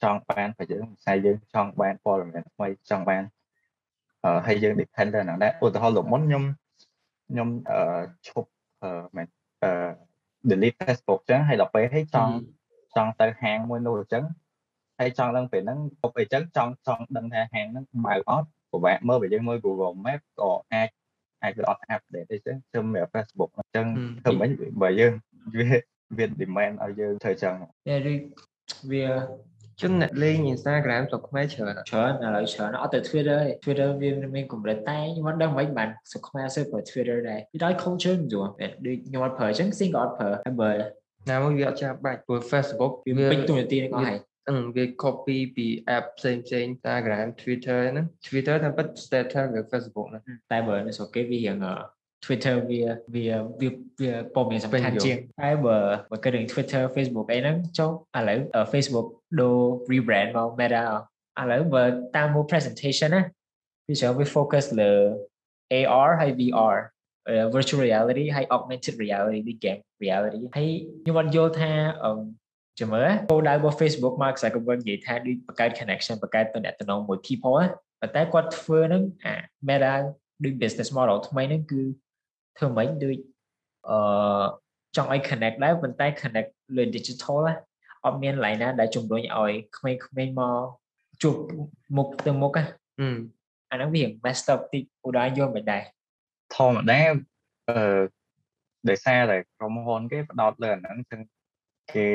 [0.03, 3.22] ចង់បានរបស់យើងផ្សាយយើងចង់បានព័ត៌មានថ្មីចង់បាន
[4.25, 6.44] អឺហើយយើង depend ទៅហ្នឹងដែរឧទាហរណ៍លោកមុនខ្ញុំ
[7.31, 8.51] ខ្ញុំអឺឈប់
[8.83, 9.27] អឺមិន
[9.62, 9.72] អឺ
[10.51, 12.33] delete Facebook ចឹងហើយដល់ពេលហើយចង់
[12.96, 14.25] ចង់ទៅហាងមួយនោះអញ្ចឹង
[14.98, 20.88] ហើយចង់ដឹងពេលហ្នឹងពុកអីចឹងចង់ចង់ដឹងថាហាងហ្នឹងបើអត់ពិបាកមើលបើយើងមើល Google Map ក៏អាច
[21.42, 23.87] អាចវាអត់ update អីចឹងធ្វើមក Facebook អញ្ចឹង
[24.24, 24.50] ធ្វើមិន
[24.83, 25.12] បើយើង
[25.59, 25.66] វា
[26.18, 27.55] វា demand ឲ្យយើងធ្វើចឹង
[27.88, 27.96] តែ
[28.92, 29.07] វា
[29.81, 38.50] ជនអ្នកលេង Instagram ស្រុកខ្មែរច្រើនច្រើនឥឡូវច្រើនអត់ទៅ Twitter ទេ Twitter វាមានកម្រិតតែខ្ញុំអត់ដឹងមិនបានស្រុកខ្មែរសើប្រើ Twitter ដែរវាដល់ culture មិនយល់
[38.87, 40.70] ដូចខ្ញុំអត់ប្រើអញ្ចឹងស៊ីក៏អត់ប្រើហើយបើ
[41.31, 50.09] ណាមួយវាអត់ចាំបាច់ព្រោះ Facebook វាពេញទូនាទីនឹងអស់ហើយ អឺវា copy ពី app ផ្សេងផ្សេង Instagram Twitter ហ្នឹង Twitter តាមពិត status វា Facebook
[50.11, 51.57] ហ្នឹងតែបើនៅស្រុកគេវារៀង
[52.24, 52.83] Twitter វា
[53.14, 53.26] វា
[53.61, 53.68] វា
[54.00, 55.78] វាព័ត៌មានសំខាន់ជាងតែបើ
[56.11, 58.38] បើគិតរឿង Twitter Facebook អីហ្នឹងចុះឥឡូវ
[58.72, 59.07] Facebook
[59.40, 59.59] ដូរ
[59.92, 60.85] rebrand មក Meta
[61.40, 61.83] ឥឡូវបើ
[62.16, 63.22] តាមមួយ presentation ណា
[63.88, 64.92] វាច្រើនវា focus លើ
[65.72, 66.76] AR ហើយ VR
[67.31, 70.68] uh, virtual reality ហើយ augmented reality ដូច game reality ហើយ
[71.02, 71.70] ខ្ញុំអត់យល់ថា
[72.05, 72.11] អឺ
[72.78, 77.54] ចាំមើលគោលដៅរបស់ Facebook Mark Zuckerberg និយាយថាដូចបង្កើត connection បង្កើតទំនាក់ទំនងមួយ people
[78.00, 79.35] ប៉ុន្តែគាត់ធ្វើហ្នឹងអា
[79.68, 79.94] Meta
[80.44, 81.82] ដូច business model ថ្មីហ្នឹងគឺ
[82.56, 83.16] ធ្វើម៉េចដូច
[83.88, 84.44] អឺ
[84.96, 87.54] ចង់ឲ្យ connect ដែរប៉ុន្តែ connect លើ digital ណា
[88.04, 89.92] អត់មានឡៃណាដែលជំរុញឲ្យក្មេ
[90.26, 90.64] ងៗមក
[91.22, 91.37] ជួប
[91.96, 92.64] មុខទៅមុខណា
[93.70, 95.82] អាហ្នឹងវា messed up តិចឧដាយល់មិនដែរ
[96.56, 97.00] ធម្មតា
[97.68, 98.00] អឺ
[98.88, 101.20] ដោយសារតែក្រុមហ៊ុនគេផ្ដោតលើអាហ្នឹងចឹង
[101.90, 102.09] គេ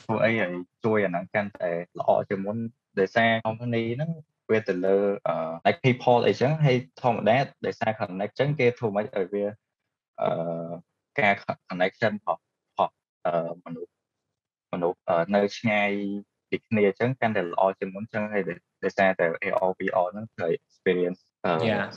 [0.00, 0.52] ធ្វើអីឲ្យ
[0.84, 2.56] ជួយអាហ្នឹងកាន់តែល្អជាងមុន
[2.98, 4.10] ដោយសារ company ហ្នឹង
[4.50, 4.96] វាទៅលើ
[5.66, 9.44] like people អីចឹងហើយធម្មតាដោយសារ connect ចឹងគេធ្វើមិនឲ្យវា
[10.22, 10.70] អឺ
[11.20, 11.34] ការ
[11.68, 12.40] connection របស់
[12.76, 12.92] របស់
[13.64, 13.90] មនុស្ស
[14.72, 14.98] មនុស្ស
[15.34, 15.90] នៅឆ្ងាយ
[16.50, 18.42] ពីគ្នាអញ្ចឹងកាន់តែល្អជាងមុនអញ្ចឹងហើយ
[18.84, 21.20] ដោយសារតែ AR VR ហ្នឹងគឺ experience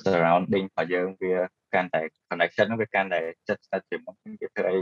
[0.04, 1.36] surrounding របស់យើងវា
[1.74, 4.78] កាន់តែ connection វាកាន់តែចិត្តស្និទ្ធជាងមុនគេធ្វើអី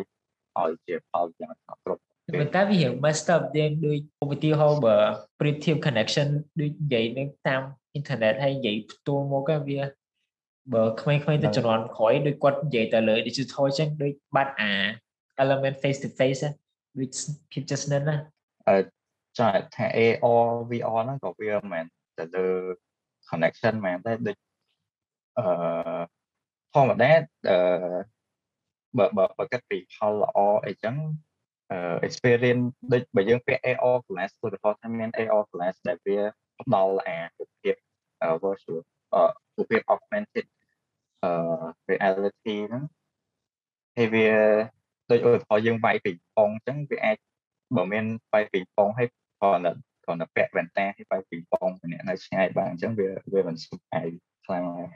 [0.61, 2.01] ឲ្យជាផលយ៉ាងគ្រប់
[2.39, 3.99] ប៉ុន្តែវារៀង messed up យើងដូច
[4.33, 4.97] ឧទាហរណ៍បើ
[5.39, 6.27] ប្រៀបធៀប connection
[6.59, 7.61] ដូចនិយាយនឹងតាម
[7.97, 9.81] internet ហើយនិយាយផ្ទាល់មកវា
[10.73, 14.71] បើក្មេងៗទៅជំនាន់ក្រោយដូចគាត់និយាយទៅលើ digital ចឹងដូចបាត់អា
[15.43, 16.41] element face to face
[16.99, 17.09] ដូច
[17.51, 18.15] ភាពជិតស្និទ្ធណា
[18.67, 18.77] អឺ
[19.39, 21.85] ចាថា AR VR ហ្នឹងក៏វាមិនមែន
[22.17, 22.47] ទៅលើ
[23.29, 24.37] connection មែនតែដូច
[25.37, 25.45] អឺ
[26.73, 27.11] ធម្មតា
[27.49, 27.57] អឺ
[28.97, 30.95] បើបើគិតពីផលល្អអីចឹង
[32.07, 36.17] experience ដូចបើយើងពាក់ AR glass ឧទាហរណ៍ថាមាន AR glass ដែលវា
[36.59, 37.17] ផ្ដល់អា
[37.61, 37.75] ភាព
[38.43, 38.81] virtual
[39.57, 40.45] រូបភាព augmented
[41.89, 42.83] reality ហ្នឹង
[43.97, 44.27] ហើយវា
[45.11, 47.17] ដូចឧទាហរណ៍យើងវាយពីប៉ុងអញ្ចឹងវាអាច
[47.75, 49.07] បើមានវាយពីប៉ុងហើយ
[49.39, 49.71] គ្រាន់តែ
[50.03, 54.09] គ្រាន់តែពាក់វ៉ែនតាហើយវាយពីប៉ុងម្នាក់នៅឆ្ងាយបានអញ្ចឹងវាវាមិនសុខឯង
[54.45, 54.89] ខ្លាំងហើយ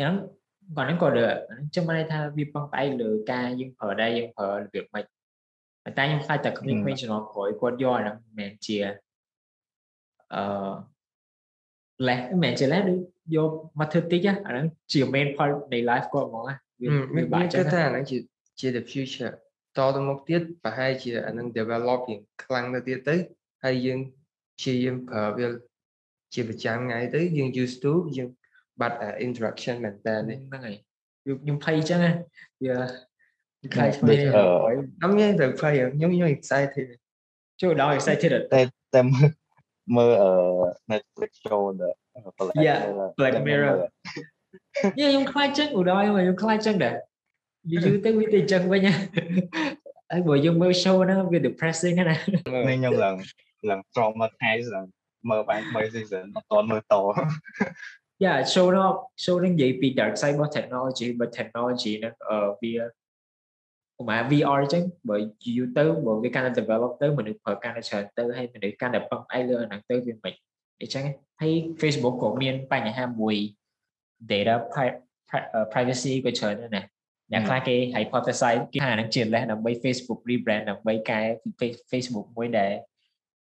[0.00, 0.41] យ៉ាងគាត់ហ្នឹងក៏ចាំមិនថាវាពឹងផ្អែកលើការយើងប្រើដែរយើងប្រើរបៀបម៉េចតែខ្ញុំខ្លាចតែ
[6.58, 8.76] ក្មេងៗជំនាន់ក្រោយគាត់យកអាហ្នឹងមិនមែនជា
[10.34, 10.42] អឺ
[12.08, 12.98] លេះមិនមែនជាលេះដូច
[13.36, 16.56] យកមកធ្វើតិចអាហ្នឹងជា main part នៃ life គាត់ហ្មងណា
[17.16, 18.16] វាបាក់ចឹងថាអាហ្នឹងជា
[18.60, 19.32] ជា the future
[19.78, 23.16] តទៅមុខទៀតប្រហែលជាអានឹង develop យ៉ាងខ្លាំងទៅទៀតទៅ
[23.64, 23.98] ហើយយើង
[24.58, 25.46] ព្យាយាមប្រើវា
[26.34, 28.28] ជាប្រចាំថ្ងៃទៅយើង used to យើង
[28.82, 30.76] បាត់ interaction មែនតើហ្នឹងហើយ
[31.42, 32.76] ខ្ញុំភ័យចឹងវា
[33.74, 34.20] ខ្លាចឆ្វេង
[35.02, 36.88] អត់មានទៅភ័យខ្ញុំខ្ញុំ excited
[37.60, 38.62] ជួយដល់ excited តែ
[38.94, 39.30] តែមើល
[39.96, 40.12] មើល
[40.90, 41.90] Netflix show the
[42.66, 42.80] Yeah,
[43.18, 43.76] Black Mirror
[45.00, 46.94] យខ្ញុំខ្លាចចឹងឧដយមកខ្ញុំខ្លាចចឹងដែរ
[47.70, 48.80] យូរយូរទៅវាទៅចឹងវិញ
[50.10, 53.14] ហើយបើយើងមើល show ហ្នឹងវា depressing ណានេះខ្ញុំឡើង
[53.70, 54.86] ឡើង traumatized ឡើង
[55.30, 56.94] មើលបាន3 season អត់តមើលត
[58.24, 58.90] Yeah show នោះ
[59.24, 62.72] show នឹងនិយាយពី dark side របស់ technology បើ technology ហ្នឹងអឺវា
[64.00, 65.16] ឧមា VR អញ្ចឹងបើ
[65.56, 70.34] យូរទៅបើវាកាន់តែ develop ទៅមនុស្សប្រើកាន់តែច្រើនទៅហើយមនុស្សកាន់តែពឹងផ្អែកលើអាហ្នឹងទៅវាមិន
[70.80, 71.04] អញ្ចឹង
[71.40, 73.36] ហើយ Facebook ក៏មានបញ្ហាមួយ
[74.30, 74.54] data
[75.72, 76.82] privacy ក៏ច្រើនដែរណា
[77.32, 81.20] អ្នកខ្លះគេ hypothesize គេថាហ្នឹងជាលេសដើម្បី Facebook rebrand ដើម្បីកែ
[81.90, 82.72] Facebook មួយដែល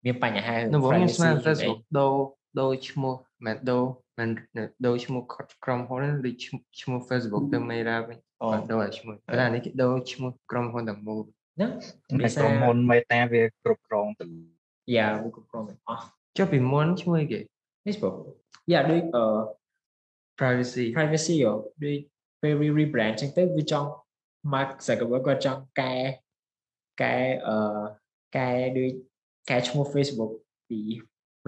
[0.04, 2.14] មានបញ្ហានៅខ្ញុំស្មាន Facebook ដូរ
[2.60, 3.14] ដូរឈ្មោះ
[3.46, 3.84] មិនដូរ
[4.18, 4.28] មិន
[4.86, 5.22] ដូរឈ្មោះ
[5.64, 11.22] ក្រុមហ៊ុនឬឈ្មោះ Facebook ទៅ Meta វិញអត់ដូរឈ្មោះតែអានេះគេដូរឈ្មោះក្រុមហ៊ុនទាំងមូល
[11.60, 11.68] ណា
[12.38, 14.26] ក្រុមហ៊ុន Meta វាគ្រប់គ្រងទៅ
[14.96, 16.04] យ៉ាវាគ្រប់គ្រងអស់
[16.36, 17.40] ចុះពីមុនឈ្មោះគេ
[17.84, 18.16] Facebook
[18.72, 19.24] យ៉ាដូចអឺ
[20.38, 21.52] privacy privacy យោ
[21.84, 21.96] ដូច
[22.42, 23.88] ពេល rebrand ចឹងទៅវាចង់
[24.52, 25.94] Mark Zuckerberg គាត់ចង់កែ
[27.02, 27.56] កែអឺ
[28.36, 28.90] កែដូច
[29.50, 30.32] កែឈ្មោះ Facebook
[30.68, 30.80] ពី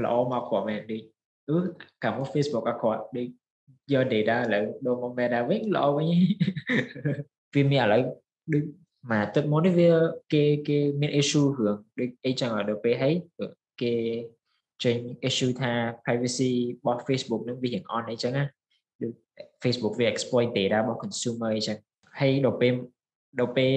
[0.04, 1.02] ល្អមកក្រមែនដូច
[1.48, 1.56] គឺ
[2.04, 3.26] កាមក Facebook អត់គាត់ដូច
[3.92, 6.06] យក data ឥឡូវដូរមក Meta វិញល្អវិញ
[7.54, 8.02] វាមានឥឡូវ
[8.52, 8.64] ដូច
[9.12, 9.90] មកទឹកមុននេះវា
[10.32, 13.14] គេគេមាន issue រឿងដូចអីចឹងដល់ពេលហើយ
[13.82, 13.94] គេ
[14.84, 14.96] ចេញ
[15.28, 15.72] issue ថា
[16.04, 18.44] privacy របស់ Facebook នឹងវាយ៉ាងអន់អីចឹងណា
[19.02, 19.12] ដូច
[19.62, 21.78] Facebook វា exploit data របស់ consumer អីចឹង
[22.20, 22.74] ហើយដល់ពេល
[23.40, 23.72] ដល់ពេល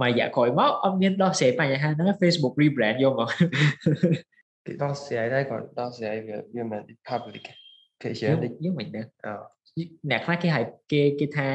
[0.00, 3.28] មួយរយៈក្រោយមកអត់មានដោះស្រាយបញ្ហាហ្នឹង Facebook rebrand យកមក
[4.68, 7.44] គេដោះស្រាយដែរគាត់ដោះស្រាយវាវាមិន public
[8.02, 9.06] គេជាយើងមិនដឹង
[10.10, 10.60] អ្នកខ្លះគេហៅ
[10.92, 11.46] គេគេថា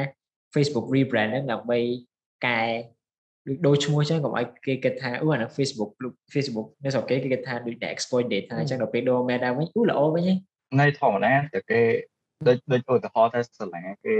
[0.54, 1.78] Facebook rebrand ហ្នឹងដើម្បី
[2.46, 2.60] កែ
[3.48, 5.90] ដូចដូរឈ្មោះអញ្ចឹងកុំឲ្យគេគិតថាអូអាហ្នឹង Facebook
[6.34, 10.28] Facebook នៅស្រុកគេគេគិតថាដូចតែ exploit data អញ្ចឹងដល់ពេលដូរ meta វិញអូល្អវិញ
[10.80, 11.80] នៅធម្មតាតែគេ
[12.46, 14.16] ដូចដូចឧទាហរណ៍ថាសាលាគេ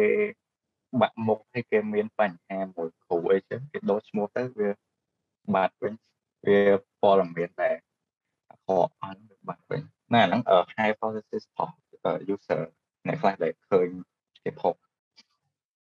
[1.00, 4.68] បាក់មុខឲ្យគេមានបញ្ហាមួយគ្រូអីចឹងគេដូរឈ្មោះទៅវា
[5.54, 5.94] បាត់វិញ
[6.46, 6.58] វា
[7.02, 7.76] ព័ត៌មានដែរ
[8.68, 9.82] អខអត់វាបាត់វិញ
[10.14, 10.40] ណាហ្នឹង
[10.78, 11.70] hypothesis of
[12.34, 12.62] user
[13.06, 13.88] អ្នកខ្លះដែលឃើញ
[14.44, 14.74] គេផុស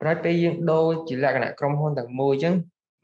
[0.02, 2.56] ប្រហែលពេលយើងដូរជាលក្ខណៈក្រុមហ៊ុនទាំងមួយអញ្ចឹង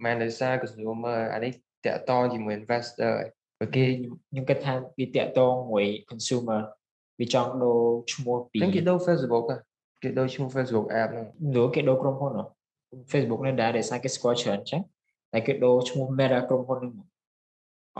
[0.04, 1.52] មិនដោយសារ consumer អានេះ
[1.86, 3.14] តាក់ទងជាមួយ investor
[3.58, 3.84] ព្រោះគេ
[4.30, 6.62] ខ្ញុំគិតថាវាតាក់ទងមួយ consumer
[7.20, 7.80] វាចង់ដូរ
[8.14, 9.46] ឈ្មោះពីគេដូរ Facebook
[10.04, 11.28] គេដូរឈ្មោះ Facebook app ហ្នឹង
[11.58, 12.32] ដូរគេដូរក្រុមហ៊ុន
[13.12, 14.82] Facebook នេះដែរដែលសារគេស្គាល់ច្រើនចឹង
[15.32, 16.94] តែគេដូរឈ្មោះ Meta ក្រុមហ៊ុនហ្នឹង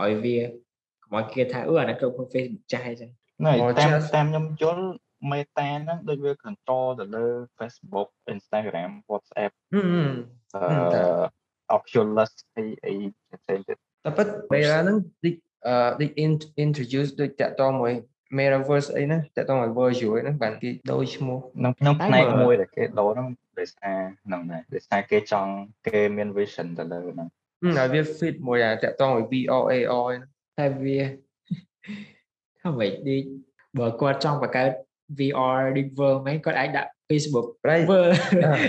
[0.00, 0.38] ឲ្យវា
[1.10, 3.10] កុំឲ្យគេថាអឺអានេះក្រុមហ៊ុន Facebook ចាស់អីចឹង
[3.44, 4.84] ណាតាមតាមខ្ញុំយល់
[5.30, 7.26] Meta ហ្នឹងដូចវា control ទៅលើ
[7.58, 9.80] Facebook Instagram WhatsApp អឺ
[11.76, 12.92] Oculus អីអី
[13.40, 15.34] ផ្សេងទៀតតែពិត Meta ហ្នឹងដូច
[15.66, 16.10] អឺដូច
[16.64, 17.94] introduce ដូចតាក់ទងមួយ
[18.38, 25.52] metaverse អីណាតើតោះឲ្យ virtual ហ្នឹងបានគេដូរឈ្មោះក្នុងក្នុងផ្នែកមួយដែលគេដូរហ្នឹងដោយសារហ្នឹងដែរដោយសារគេចង់
[25.86, 27.28] គេមាន vision ទៅលើហ្នឹង
[27.76, 30.39] ហើយវា fit មួយអាតើតោះឲ្យ VR AR តែវាថា
[32.78, 33.22] ម៉េចដូច
[33.78, 34.70] បើគាត់ចង់បង្កើត
[35.18, 37.46] VR ដូច world មែនគាត់អាចដាក់ Facebook
[37.90, 38.00] វើ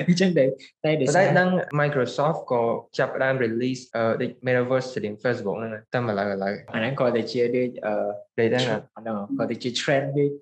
[0.08, 0.46] អញ្ចឹងតែ
[0.86, 1.50] តែតែដឹង
[1.82, 2.62] Microsoft ក៏
[2.98, 7.94] ចាប់ផ្ដើម release អឺដូច Metaverse ស្តៀង Facebook ហ្នឹងតែឥឡូវឥឡូវអាហ្នឹងក៏តែជាដូចអឺ
[8.40, 10.34] ដូចហ្នឹងហ្នឹងក៏តែជា trend ដូចឥ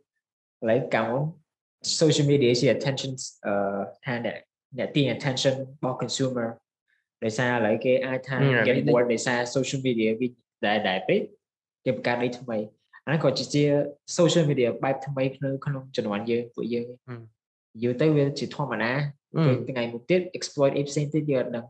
[0.70, 1.14] ឡូវកាល
[2.00, 3.12] social media ជា attention
[3.46, 4.38] អឺថាអ្នក
[4.78, 6.48] អ្នកទាញ attention របស់ consumer
[7.24, 10.28] ដោយសារឥឡូវគេអាចថា get bored ដោយសារ social media វា
[10.66, 11.22] ដែរដែរពេក
[11.86, 12.58] គេបង្កើតអីថ្មី
[13.06, 13.64] អាហ្នឹងក៏ជា
[14.18, 16.86] social media បែបថ្មីក្នុងក្នុងជំនាន់យើងពួកយើង
[17.84, 18.92] យូរទៅវាជាធម្មតា
[19.70, 21.66] ថ្ងៃមុខទៀត exploit អីផ្សេងទៀតយើងអត់ដឹង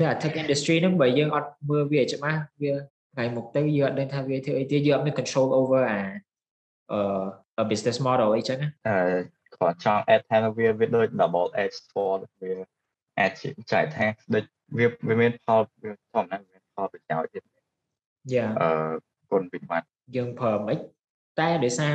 [0.00, 2.72] តែ tech industry ហ្នឹងបើយើងអត់មើលវាច្បាស់វា
[3.14, 6.00] ថ្ងៃមុខទៅយើងអត់ដឹងថាវាធ្វើអីទៀតយើងអត់មាន control over អា
[7.58, 8.94] អឺ business model អីចឹងអឺ
[9.56, 12.52] គាត់ចង់ add ថាវាវាដូច double edge sword វា
[13.18, 13.32] អាច
[13.72, 14.44] ចែកថាដូច
[14.78, 17.42] វាវាមានផលវាធម្មតាមានផលប្រយោជន៍ទៀត
[18.34, 18.70] យ៉ាអឺ
[19.30, 20.78] គុណវិបត្តិយើងប្រើមិន
[21.38, 21.94] តែដោយសារ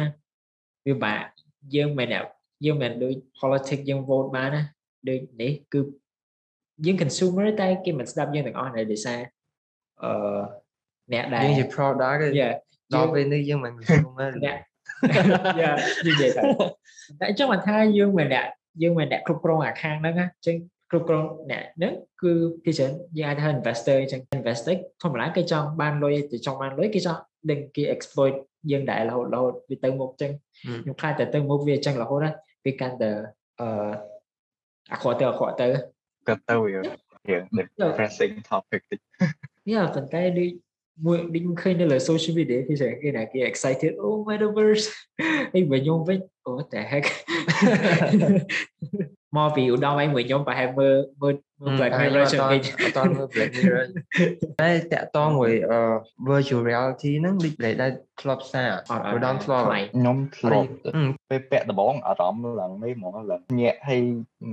[0.87, 1.25] វាបាក់
[1.75, 2.07] យើងមិន
[2.65, 4.61] យើងមិនដូច politics យើង vote បានណា
[5.09, 5.81] ដូចនេះគឺ
[6.85, 9.19] យើង consumer តែគេមិនស្ដាប់យើងទាំងអស់ដែរដោយសារ
[10.03, 10.39] អឺ
[11.13, 12.19] អ្នកដែលយើងជា product
[12.95, 14.57] ដល់ពេលនេះយើងមិន consumer អ្នក
[15.61, 15.71] យ៉ា
[16.07, 16.41] និយាយតែ
[17.21, 18.45] តែចង់បានថាយើងមិនអ្នក
[18.81, 20.57] យើងមិនអ្នកគ្រប់គ្រងអាខាងហ្នឹងណាអញ្ចឹង
[20.95, 22.31] គ្រប់គ្រងអ្នកហ្នឹងគឺ
[22.65, 27.19] គេច្រើនយើងអាចថា investor អញ្ចឹង investor ធម្មតាគេចង់បានលុយទៅចង់បានលុយគេចង់
[27.51, 28.35] ដឹងគេ exploit
[28.71, 30.31] យើងដែររហូតរហូតវាទៅមុខអញ្ចឹង
[30.83, 32.31] ខ្ញុំខ្លាចតែទៅមុខវាអញ្ចឹងរហូតណា
[32.65, 33.09] វាកាន់តែ
[33.61, 33.67] អឺ
[34.93, 35.67] អាក្រក់ទៅអាក្រក់ទៅ
[36.27, 37.43] ក៏ទៅវារៀង
[37.81, 38.99] depressing topic តិច
[39.71, 40.49] យ៉ាប៉ុន្តែដូច
[41.05, 44.85] មួយដូចឃើញនៅលើ social media គេចេះគេណាគេ excited oh metaverse
[45.53, 47.05] ហើយបើខ្ញុំវិញ oh what the heck
[49.37, 53.85] មកពីឧត្តមឯងមួយខ្ញុំប្រហែលមើលមើលមើល Black តែ Mirror ខ្ញុំជាងអគេត់អត់មើល Black Mirror
[54.61, 55.79] តែតាក់តងមួយអឺ
[56.29, 64.01] virtual reality ហ្នឹងដូចដែលដែលធ្លាប់សារអត់អឧត្តមធ្លាប់ថ្លៃខ្ញុំធ្លាប់អឺពេលពាក់ដំបងអារម្មណ៍ឡើងនេះហ្មងឡើងញាក់ហើយ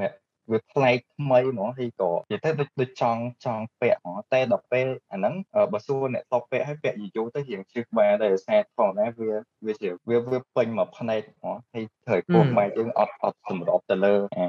[0.01, 0.12] មក
[0.52, 9.30] វាប្លែកថ្មីហ្មងហើយក៏និយាយទៅដូចដូចចង់ចង់ពាក់ហ្មងតែដល់ពេលអាហ្នឹងអឺបើសួរអ្នកធ្លាប់ពាក់ហើយពាក់យូរៗទៅរៀងឈឺក្បាលដែរសារធម្មតាវា
[9.66, 14.46] វាជាវាវាពេញមួយផ្នែកហ្មងហើយត្រូវពោះម៉ែយើងអត់អត់សម្របទៅលើអា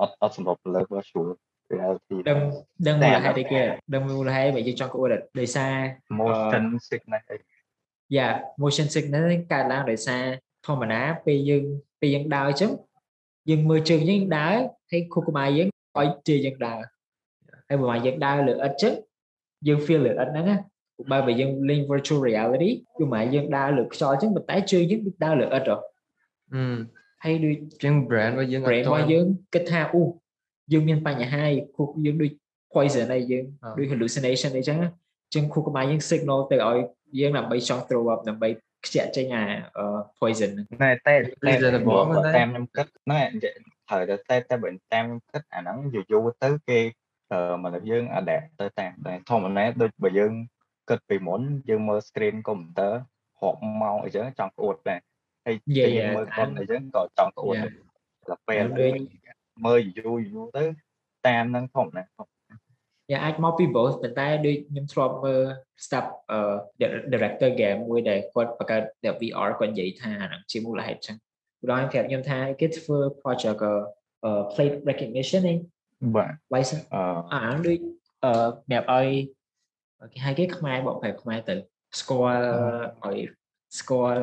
[0.00, 1.28] អត់អត់សម្របទៅលើ virtual
[1.72, 2.38] reality ដឹង
[2.88, 3.62] ដឹងមូតែលហេតុអីគេ
[3.94, 5.08] ដឹងមូលហេតុបើយើងចង់ក្អួត
[5.40, 5.74] ដោយសារ
[6.18, 7.36] motion sickness អី
[8.16, 10.22] yeah motion sickness ហ្នឹងកើតឡើងដោយសារ
[10.66, 11.64] ធម្មតាពេលយើង
[12.00, 12.70] ពេលយើងដើរអញ្ចឹង
[13.50, 14.56] យើងមើលជើងយើងដើរ
[14.90, 16.80] ហើយខួរក្បាលយើងឲ្យជើងយើងដើរ
[17.68, 18.94] ហើយបើមកយើងដើរលើឥដ្ឋអញ្ចឹង
[19.66, 20.56] យើង feel លើឥដ្ឋហ្នឹងណា
[21.10, 25.78] បើបើយើងលេង virtual reality គឺមកយើងដើរលើខ្យល់អញ្ចឹងប៉ុន្តែជើងយើងដូចដើរលើឥដ្ឋហ៎
[26.54, 26.76] អឺ
[27.24, 30.02] ហើយដូចជាង brand របស់យើងអត់ brain របស់យើងគិតថាអូ
[30.72, 32.30] យើងមានបញ្ហាហើយខួរយើងដូច
[32.74, 34.88] poison ហើយយើងអ่าដូច hallucination អីចឹងណា
[35.34, 36.78] ចឹងខួរក្បាលយើង signal ទៅឲ្យ
[37.20, 38.48] យើងដើម្បីចង់ throw up ដើម្បី
[38.86, 39.44] ខ្ជាក់ចេញអា
[39.78, 39.86] អឺ
[40.18, 41.14] poison ហ្នឹងណែតែតែ
[41.46, 43.54] reasonable បើប៉ុន្តែតាមខ្ញុំគិតណែនិយាយ
[43.88, 46.80] ត្រូវតែតែតែបើតាមខ្ញុំគិតអាហ្នឹងយូរយូរទៅគេ
[47.32, 50.32] អឺមនុស្សយើង adapt ទៅតាមតែធម្មតាដូចបើយើង
[50.88, 52.92] គិតពីមុនយើងមើល screen computer
[53.40, 55.00] រាប់ម៉ោងអីចឹងចង់ក្អួតដែរ
[55.46, 57.64] ហើយ Yeah, ពេលយើង yeah, មើលអាកុនអីចឹងក៏ចង់ក្អួត Yeah.
[57.64, 57.74] ដែរ
[58.28, 58.92] ដល់ពេលដូច
[59.66, 60.64] មើលយូរយូរទៅ
[61.26, 62.04] តាមហ្នឹងធម្មតា
[63.12, 65.42] យ៉ាងអាចមកពី both ប៉ុន្តែដូចខ្ញុំធ្លាប់មើល
[65.84, 66.38] step អឺ
[67.12, 68.82] director game មួយដែលគាត់បង្កើត
[69.20, 71.16] VR គាត់និយាយថាអាហ្នឹងជាមូលហេតុចឹង
[71.62, 73.60] ឧទាហរណ៍ប្រាប់ខ្ញុំថាគេធ្វើ project
[74.24, 75.58] អឺ plate recognition ឯង
[76.16, 77.78] បាទ license អឺអាហ្នឹងដូច
[78.24, 78.32] អឺ
[78.68, 79.08] ប្រាប់ឲ្យ
[80.12, 81.54] គេហៅគេខ្មែរបកប្រែខ្មែរទៅ
[82.00, 82.44] ស្គាល់
[83.04, 83.18] ឲ្យ
[83.78, 84.22] ស្គាល់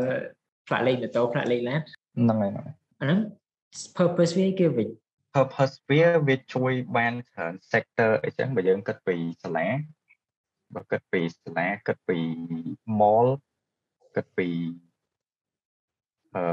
[0.67, 3.19] ផ្លាកលេខម៉ូតូផ្លាកលេខឡានហ្នឹងហើយហ្នឹងហើយអាហ្នឹង
[3.98, 4.89] purpose វាគេវិញ
[5.34, 9.67] purpose វាវាជួយបានច្រើន sector អីចឹងបើយើងគិតពីសាលា
[10.76, 12.17] បើគិតពីសាលាគិតពី
[13.00, 13.28] mall
[14.15, 14.50] គិតពី
[16.36, 16.43] អឺ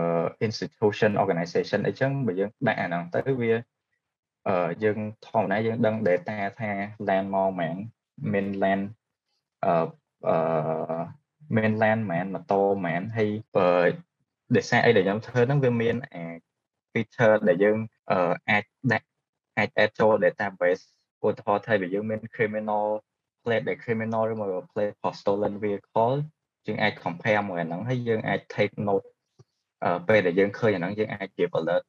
[0.47, 3.53] institution organization អីចឹងបើយើងដាក់អាហ្នឹងទៅវា
[4.49, 6.71] អឺយើងធម្មតាយើងដឹង data ថា
[7.09, 7.77] land មកហ្មង
[8.33, 8.85] មាន land
[9.65, 9.73] អឺ
[10.29, 10.99] អឺ
[11.57, 13.69] មាន land ហ្មងម៉ូតូហ្មងហើយបើ
[14.57, 16.25] ដោយសារអីដែលខ្ញុំធ្វើហ្នឹងវាមានអា
[16.93, 17.77] feature ដែលយើង
[18.11, 19.07] អឺអាចដាក់
[19.59, 20.83] អាច add ចូល database
[21.27, 22.87] ឧទាហរណ៍ថាបើយើងមាន criminal
[23.45, 26.17] plate ដែល criminal ឬមក plate for stolen vehicle
[26.67, 29.07] យើងអាច compare មួយអាហ្នឹងហើយយើងអាច take note
[29.85, 31.85] អឺពេលដែលយើងឃើញអាហ្នឹងយើងអាច give alert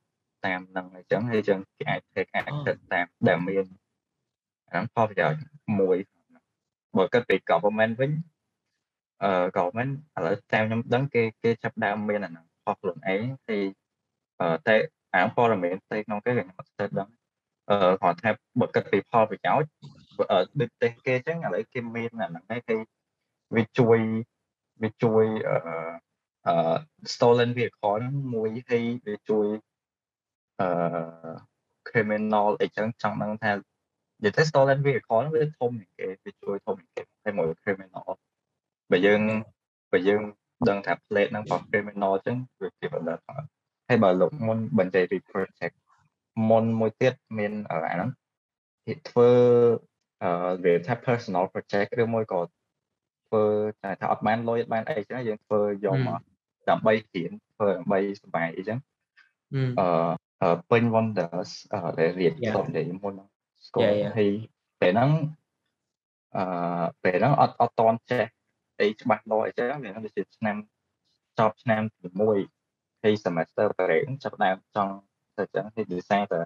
[0.45, 3.65] តាមហ្នឹងអញ្ចឹងហើយយើងគេអាច take action តាមដែលមាន
[4.71, 5.41] អាហ្នឹងផលប្រយោជន៍
[5.79, 5.97] មួយ
[6.97, 8.11] បើគិតពី government វិញ
[9.23, 13.80] អឺ government ឥឡូវតាមខ្ញុំដឹងគេគេចាប់ដើមមានអាហ្នឹងផលខ្លួនឯងហើយអឺ
[14.67, 14.75] តែ
[15.13, 17.09] អាព័ត៌មានផ្ទៃក្នុងគេខ្ញុំអត់ស្ទើរដឹង
[17.69, 19.71] អឺគាត់ថាបើគិតពីផលប្រយោជន៍
[20.31, 22.75] អឺដូចទេគេអញ្ចឹងឥឡូវគេមានអាហ្នឹងហើយគេ
[23.55, 23.99] វាជួយ
[24.83, 25.57] វាជួយអឺ
[26.47, 26.75] អឺ
[27.13, 29.47] stolen vehicle ហ្នឹងមួយហើយវាជួយ
[30.59, 30.67] អឺ
[31.89, 33.61] criminal អីចឹងចង់ដឹងថានិ
[34.23, 38.09] យាយទៅ stolen vehicle ហ្នឹងវាធំជាងគេវាជួយធំជាងគេហើយមួយ criminal
[38.91, 39.21] បើយើង
[39.91, 40.21] បើយើង
[40.69, 43.41] ដឹងថា plate ហ្នឹងរបស់ criminal អញ្ចឹងវាគេបណ្ដាផង
[43.91, 45.73] ហើយបើលោកមុនបញ្ចេញ report check
[46.49, 48.09] មុនមួយទៀតមានអឺអាហ្នឹង
[48.85, 49.29] គេធ្វើ
[50.23, 52.41] អឺវាថា personal project ឬមួយក៏
[53.27, 53.43] ធ្វើ
[53.83, 56.19] តែថាអត់បានលុយអត់បានអីចឹងយើងធ្វើយកមក
[56.69, 58.77] ដើម្បីរៀនធ្វើដើម្បីសប្បាយអីចឹង
[59.55, 59.87] អឺអឺ
[60.41, 62.53] អឺពេញ wonders អឺដែលរៀន Yeah.
[62.53, 63.29] ខ្លួននិយាយមុនហ្នឹង
[63.67, 64.11] ស្គាល់ Yeah, yeah.
[64.17, 64.31] ហើយ
[64.81, 65.11] ពេលហ្នឹង
[66.35, 68.25] អឺពេលហ្នឹងអត់អត់តន់ចេះ
[68.79, 70.55] អីច្បាស់លាស់អីចឹងវាហ្នឹងវាជាឆ្នាំ
[71.39, 72.09] ចប់ឆ្នាំទី
[72.45, 72.60] 1
[73.03, 74.93] ហើយ semester ប្រេងចាប់ផ្ដើមចង់
[75.37, 76.41] ទៅចឹងហើយដោយសារតែ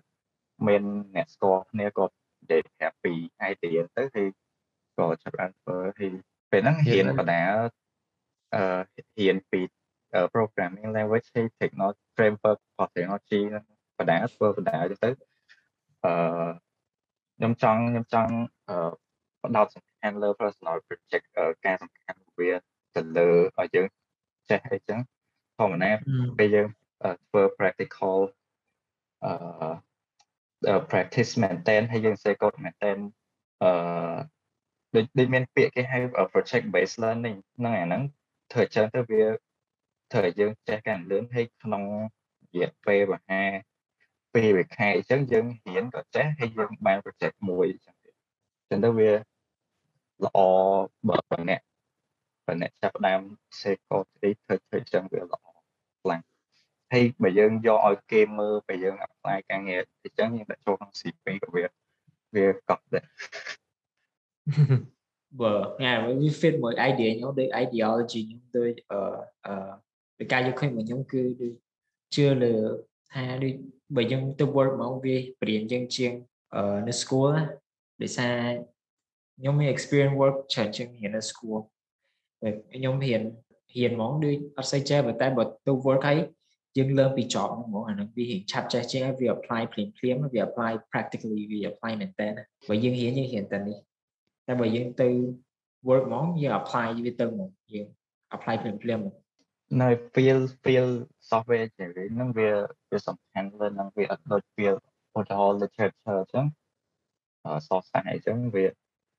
[0.68, 0.84] មាន
[1.16, 3.14] អ្នកស្គាល់គ្នាគាត់និយាយប្រាប់ពី
[3.52, 4.28] idea ទៅហើយ
[4.98, 6.14] ក៏ចាប់ផ្ដើមធ្វើហើយ
[6.52, 7.42] ពេលហ្នឹងរៀនបដា
[8.56, 8.80] អឺ
[9.20, 9.62] រៀនពី
[10.14, 13.66] អឺ programming language ហើយ technology framework for technology ហ្នឹង
[14.00, 15.10] បដាធ្វើបដាទៅទៅ
[16.04, 16.14] អឺ
[17.38, 18.34] ខ្ញុំចង់ខ្ញុំចង់
[18.70, 18.76] អឺ
[19.44, 22.52] បដោតសំខាន់លើ personal project អឺការសំខាន់វា
[22.96, 23.30] ទៅលើ
[23.60, 23.88] ឲ្យយើង
[24.50, 25.00] ចេះអីចឹង
[25.58, 25.92] ធម្មតា
[26.38, 26.68] ពេលយើង
[27.04, 28.18] អឺធ្វើ practical
[29.24, 29.32] អឺ
[30.70, 32.98] អឺ practice maintain ហើយយើង say code maintain
[33.64, 34.16] អឺ
[34.96, 36.00] ដូចដូចមានពាក្យគេហៅ
[36.34, 38.02] project based learning ហ្នឹងអាហ្នឹង
[38.52, 39.24] ធ្វើអញ្ចឹងទៅវា
[40.12, 41.84] ធ្វើឲ្យយើងចេះកាន់លឿនហើយក្នុង
[42.54, 43.42] រយៈពេលមហា
[44.34, 48.14] ពេលមួយខែអញ្ចឹងយើងរៀនក៏ចេះហើយយើងបាន project មួយអញ្ចឹងទៀត
[48.60, 49.12] អញ្ចឹងទៅវា
[50.26, 50.38] ល្អ
[51.10, 51.18] បើ
[51.50, 51.62] អ្នក
[52.46, 53.22] បើអ្នកចាប់ផ្ដើម
[53.62, 55.45] សេកូទីធ្វើធ្វើចឹងវាល្អខ្លាំង
[56.96, 61.64] ហើយបើយើងយកឲ្យគេមើលបើយើង apply ការងារអញ្ចឹងយើងដាក់ចូលក្នុង CV ក៏វា
[62.36, 63.06] វាកប់ដែរ
[65.42, 69.00] បើថ្ងៃវា fit មួយ idea ខ្ញុំដូច ideology ខ្ញុំដូចអឺ
[69.46, 69.70] អឺ
[70.18, 71.54] ដោយការយកឃើញរបស់ខ្ញុំគឺដូច
[72.16, 72.54] ជឿលើ
[73.14, 73.54] ថាដូច
[73.96, 76.12] បើយើងទៅ work មកវាបរៀនយើងជាង
[76.88, 77.44] នៅ school ណា
[78.02, 78.36] ដោយសារ
[79.40, 81.60] ខ្ញុំមាន experience work ច្រើនជាងរៀននៅ school
[82.76, 83.22] ខ្ញុំរៀន
[83.76, 86.20] រៀនហ្មងដូចអត់សូវចេះប៉ុន្តែបើទៅ work ហើយ
[86.78, 92.28] យើង learn ពី job ហ្នឹងហ្មងអាហ្នឹងវារៀងឆាប់ចេះជាងហើយវា apply ភ្លាមភ្លាមវា apply practically វា apply មែនតើ
[92.68, 93.78] បើយើងរៀនយើងរៀនតែនេះ
[94.48, 95.08] តែបើយើងទៅ
[95.88, 97.88] work ហ្មងយើង apply វាទៅហ្មងយើង
[98.36, 99.16] apply ភ្លាមភ្លាមហ្មង
[99.82, 100.94] នៅ field field
[101.30, 102.50] software engineering ហ្នឹងវា
[102.92, 104.80] វាសំខាន់លើនឹងវាអត់ដូច field
[105.18, 106.46] ឧទាហរណ៍ literature អញ្ចឹង
[107.68, 108.66] សរសៃអញ្ចឹងវា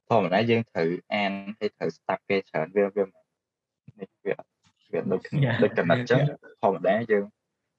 [0.09, 4.35] ធម្មតាយើងត្រូវអានហើយត្រូវស្ដាប់គេច្រើនវាវានេះវា
[4.93, 6.21] វាដូចគ្នាដូចកំណត់អញ្ចឹង
[6.63, 7.25] ធម្មតាយើង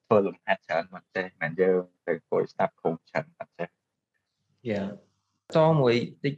[0.07, 3.67] ធ្វើលំហាត់ច្រើនមិនចេះមិនយើងទៅគួយស្ដាប់គ្រូច្រើនមិនចេះ
[4.69, 4.83] យ៉ា
[5.55, 6.33] តមួយតិច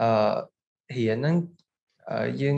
[0.00, 0.10] អឺ
[0.96, 1.36] រៀនហ្នឹង
[2.40, 2.56] យើង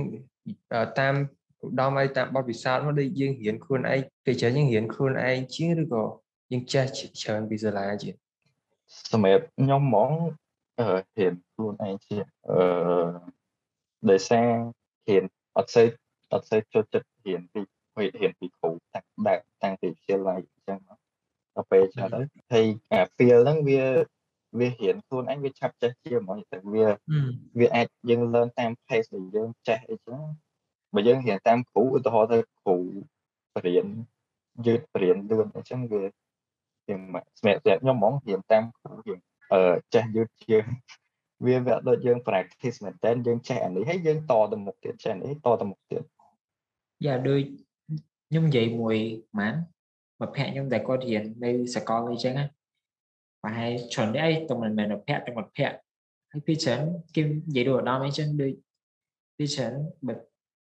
[1.01, 1.14] តាម
[1.62, 6.05] ឧត្តមឲ្យតាមបទពិសោធន៍មកដូចយើងរៀនខ្លួនឯងពេលច្រើនយើងរៀនខ្លួនឯងជាងឬក៏
[6.53, 6.84] យើងចេះ
[7.22, 8.14] ច្រើនពីសាលាជាង
[9.12, 10.11] សម្រាប់ខ្ញុំហ្មង
[10.78, 10.86] អឺ
[11.16, 12.16] រៀនខ្លួនឯងជា
[12.49, 12.59] អឺ
[14.11, 14.49] ដោយសារ
[15.09, 15.24] រៀន
[15.57, 15.86] អត់សូវ
[16.32, 17.61] អត់សូវចូលចិត្តរៀនពី
[18.01, 22.20] រៀនពីគ្រូតាំងតែតាំងពីវិទ្យាល័យអញ្ចឹងដល់ពេលចឹងទៅ
[22.53, 23.82] ហើយអា feel ហ្នឹងវា
[24.59, 26.86] វារៀនខ្លួនឯងវាឆាប់ចេះជាហ្មងតែវា
[27.59, 30.20] វាអាចយើង learn តាម pace ដែលយើងចេះអីចឹង
[30.94, 32.76] បើយើងរៀនតាមគ្រូឧទាហរណ៍ទៅគ្រូ
[33.55, 33.86] បរៀន
[34.66, 36.03] យឺតបរៀនលឿនអញ្ចឹងវា
[36.84, 37.01] ខ្ញុំ
[37.38, 39.20] សម្រាប់ខ្ញុំហ្មងរៀនតាមគ្រូយើង
[39.53, 40.64] អឺចេះយឺតជាង
[41.46, 46.03] វាវាដូចយើង practice មែនតើយើងចេះអានេះហើយយើងតទៅមុខទៀតចេះនេះតទៅមុខទៀត
[47.05, 47.42] យ៉ាដូច
[48.28, 48.96] ខ្ញុំនិយាយមួយ
[49.38, 49.54] ម៉ាន
[50.20, 52.44] បើភ័ក្រខ្ញុំដែលគាត់រៀននៅសាកលអីចឹងណា
[53.42, 55.76] ប្រហែលច្រើននេះអីទៅមិនមែនភ័ក្រទាំងមិត្តភ័ក្រ
[56.30, 56.82] ហើយពីច្រើន
[57.14, 58.52] គេនិយាយដូចឧត្តមអីចឹងដូច
[59.38, 59.72] ពីច្រើន
[60.06, 60.14] បើ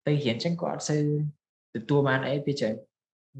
[0.06, 1.02] ទៅរៀនចឹងក៏អត់សូវ
[1.74, 2.74] ទទួលបានអីពីច្រើន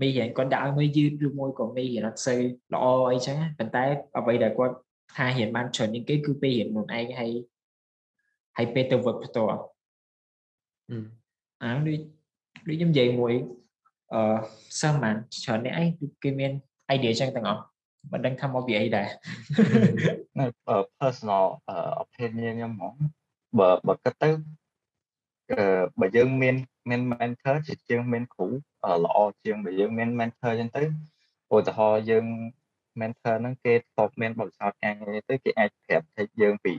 [0.00, 2.40] មីរៀនគាត់ដាក់ឲ្យមើលយឺតឬមួយក៏មីរៀនអត់សូវ
[2.74, 3.84] ល្អអីចឹងប៉ុន្តែ
[4.18, 4.74] អ្វីដែលគាត់
[5.16, 7.30] ថារៀនបានច្រើនជាងគេគឺពេលរៀនខ្លួនឯងហើយ
[8.56, 9.60] ហើយពេលទៅវឹកផ្ទាល់
[11.62, 11.98] អាដូច
[12.66, 13.34] ដូចខ្ញុំនិយាយមួយ
[14.12, 14.20] អឺ
[14.80, 15.84] សិស្សបានច្រើនអ្នកអី
[16.22, 16.52] គេមាន
[16.94, 17.62] idea ចឹងទាំងអស់
[18.12, 19.08] មិនដឹងថាមកពីអីដែរ
[20.38, 20.44] នៅ
[21.00, 21.44] personal
[22.02, 22.94] opinion ខ្ញុំហ្មង
[23.58, 24.30] បើបើគិតទៅ
[25.52, 26.56] អឺបើយើងមាន
[26.90, 28.46] មាន mentor ជាជាងមានគ្រូ
[29.04, 30.82] ល្អជាងបើយើងមាន mentor ចឹងទៅ
[31.54, 32.24] ឧទាហរណ៍យើង
[33.00, 36.74] mentor ហ្នឹងគេតបមានបទពិសោធន៍ការងារទៅគេអាចប្រាប់ថាយើងពី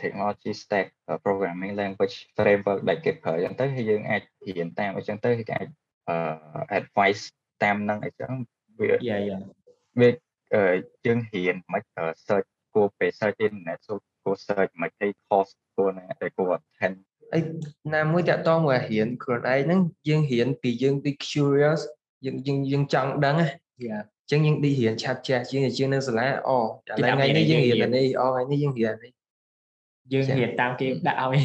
[0.00, 0.86] technology stack
[1.24, 5.68] programming language framework ដែលគេប្រើចឹងទៅហើយយើងអាចរៀនតាមអញ្ចឹងទៅគេអាច
[6.78, 7.22] advice
[7.62, 8.32] តាមនឹងអញ្ចឹង
[8.78, 9.38] វាយ៉ាយ៉ា
[10.00, 10.10] វា
[11.06, 11.82] យើងរៀនមិន
[12.26, 13.78] search គួរពេល search internet
[14.22, 16.96] គួរ search មិនឲ្យ course គួរណាតែគួរ attend
[17.34, 17.40] អី
[17.94, 21.80] ណាមួយតាក់ទងមករៀនខ្លួនឯងហ្នឹងយើងរៀនពីយើងពី curious
[22.24, 23.48] យើងយើងយើងចង់ដឹងណា
[23.86, 26.62] យ៉ាអញ្ចឹងយើងឌីរៀនឆាប់ចេះជាងជាងនៅសាលាអូឥ
[27.02, 29.12] ឡូវថ្ងៃនេះយើងរៀននេះអូថ្ងៃនេះយើងរៀននេះ
[30.12, 31.44] យើងរៀនតាមគេដាក់ឲ្យ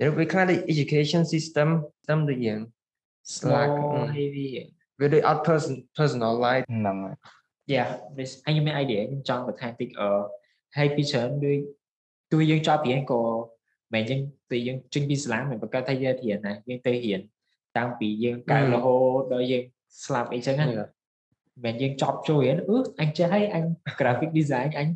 [0.00, 1.68] យើងវាខ្លះដូច education system
[2.08, 2.60] តាមដូចយើង
[3.34, 4.48] slack ហើយវា
[5.00, 6.96] វាដូច out person personal life ហ្នឹង
[7.72, 7.84] យ៉ា
[8.18, 10.10] នេះហើយខ្ញុំមាន idea ខ្ញុំចង់បន្ថែមតិចអឺ
[10.76, 11.58] ហើយពីច្រើនដូច
[12.32, 13.20] ទោះយើងចប់រៀនក៏
[13.94, 14.20] មិនយើង
[14.50, 17.20] ទៅយើងចេញពីសាលាមិនប្រកាសថាយើងរៀនណាយើងទៅរៀន
[17.76, 19.62] តាំងពីយើងកើតរហូតដល់យើង
[20.04, 20.66] ស្លាប់អីចឹងណា
[21.64, 23.64] មិនយើងចប់ចូលរៀនអឺអញចេះហើយអញ
[23.98, 24.88] graphic design អញ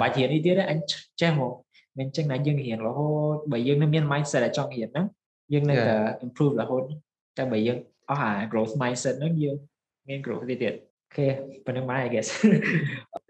[0.00, 0.80] បាច់រៀននេះទៀតអញ
[1.20, 1.52] ចេះមក
[1.98, 5.06] មិនចឹងណាយើងរៀនរហូតបើយើងនៅមាន mindset ដែលចង់រៀនហ្នឹង
[5.52, 5.94] យើងនៅតែ
[6.24, 6.82] improve រហូត
[7.40, 7.78] តែបើយើង
[8.10, 9.56] អស់អា growth mindset ហ្នឹងយើង
[10.08, 11.26] មាន growth ទៀតទៀតអូខេ
[11.66, 12.28] ប៉ុណ្្នឹងមក I guess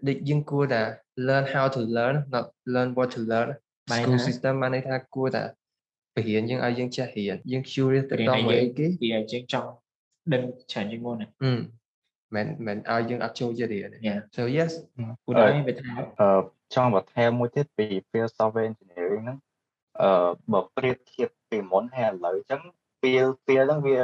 [0.07, 0.81] ដូចយើងគួរតែ
[1.27, 3.49] learn how to learn not learn what to learn
[3.95, 5.43] school system បានន័យថាគួរតែ
[6.15, 9.69] បរៀនយើងឲ្យយើងចេះរៀនយើង curious ទៅដល់មួយគេពីយើងចង់
[10.33, 11.27] ដឹងច្រើនជាងមុនណា
[12.35, 13.89] មិនមិនឲ្យយើងអត់ចូលចិត្តរៀន
[14.35, 14.71] so yes
[15.25, 15.91] គួរតែវាថា
[16.21, 16.41] អឺ
[16.73, 19.37] ចង់បន្ថែមមួយទៀតពី field software engineering ហ្នឹង
[20.01, 22.61] អឺបើប្រៀបធៀបពីមុនហើយឥឡូវអញ្ចឹង
[23.01, 23.99] field field ហ្នឹងវា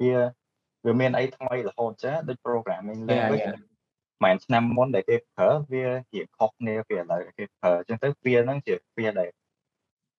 [0.00, 0.14] វា
[0.84, 3.46] វាមានអីថ្មីរហូតចាដូច programming language
[4.24, 9.30] មិនឆ្នាំមុនដែលគេប្រើវាជាខុសគ្នាពីឥឡូវគេប្រើអញ្ចឹងទៅវាហ្នឹងជាវាដែល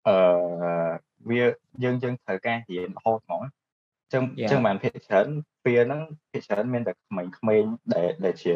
[0.08, 0.16] អឺ
[1.30, 1.43] វា
[1.84, 3.43] យើងយើងត្រូវការរៀនរហូតហ្មង
[4.14, 5.28] ចឹងចឹងបានភាគច្រើន
[5.66, 6.01] វាហ្នឹង
[6.32, 8.54] ភាគច្រើនមានតែក្មេងៗដែលដែលជា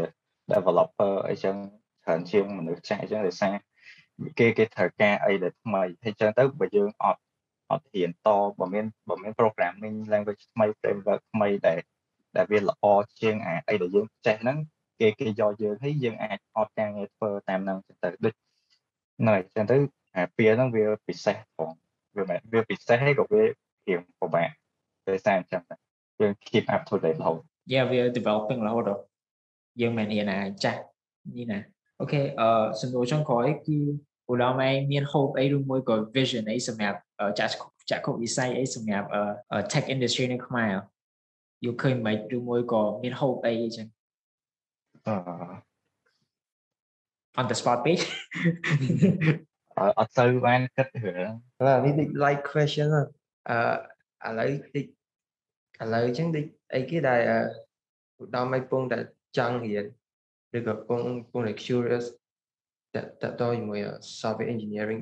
[0.51, 1.55] developer អីចឹង
[2.03, 3.53] ច្រើនជាងមនុស្សចាស់អញ្ចឹងដោយសារ
[4.39, 7.21] គេគេត្រូវការអីដែលថ្មីហើយចឹងទៅបើយើងអត់
[7.72, 11.80] អត់ហ៊ានតបើមានបើមាន programming language ថ្មី framework ថ្មីដែល
[12.36, 12.86] ដែលវាល្អ
[13.22, 14.57] ជាងអាអីដែលយើងចេះហ្នឹង
[14.99, 18.34] គេគេយកយើងហើយយើងអាចអត់ការងារធ្វើតាមហ្នឹងទៅដូច
[19.28, 19.76] នៅអញ្ចឹងទៅ
[20.15, 21.70] អាពីហ្នឹងវាពិសេសផង
[22.15, 23.41] វាមិនវាពិសេសហើយក៏វា
[23.88, 24.49] រៀងពិបាក
[25.09, 25.61] ដោយសារអញ្ចឹង
[26.20, 27.39] យើង keep up to date រហូត
[27.74, 29.03] yeah we are developing រហូតដល់
[29.82, 30.82] យើងមិនហ៊ានណាចាស់
[31.38, 31.59] នេះណា
[31.99, 32.49] អូខេអឺ
[32.82, 33.78] សំណួរចុងក្រោយគឺ
[34.30, 36.99] ឧត្តមឯងមាន hope អីឬមួយក៏ vision អីសម្រាប់
[37.39, 37.53] ចាក់
[37.91, 39.07] ចាក់គុកវិស័យអីសម្រាប់
[39.71, 40.73] tech industry នៅខ្មែរ
[41.65, 43.88] យកឃើញមិនឬមួយក៏មាន hope អីអញ្ចឹង
[45.07, 45.15] អឺ
[47.39, 48.03] on the spot page
[49.99, 51.32] អត់ទៅបានគិតរឿង
[51.86, 52.88] នេះដូច like question
[54.25, 54.86] អឺឥឡូវតិច
[55.82, 57.19] ឥឡូវអញ្ចឹងដូចអីគេដែល
[58.21, 58.99] ឧត្តមឯងពងតែ
[59.38, 59.86] ចង់រៀន
[60.57, 61.01] ឬក៏ពង
[61.32, 62.05] ពងតែ curious
[62.95, 63.79] តតតជាមួយ
[64.19, 65.01] software engineering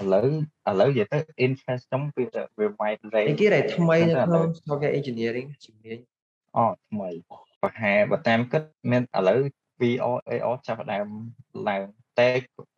[0.00, 0.26] ឥឡូវ
[0.68, 2.26] ឥឡូវនិយាយទៅ interest ខ្ញុំវា
[2.58, 5.98] វា wide range គេដែលថ្មីនៅក្នុង software engineering ជំនាញ
[6.56, 7.10] អូថ្មី
[7.62, 9.40] ប្រហែលបើតាមគិតមានឥឡូវ
[9.80, 11.06] VR AR ចាប់ផ្ដើម
[11.68, 11.82] ឡើង
[12.18, 12.28] តែ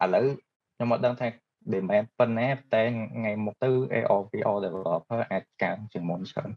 [0.04, 0.26] ឥឡូវ
[0.74, 1.28] ខ្ញុំអត់ដឹងថា
[1.72, 2.82] demand ប៉ុណ្ណាតែ
[3.16, 6.50] ថ្ងៃមុខទៅ AR VR developer អាចកើនជាងមុនច្រើន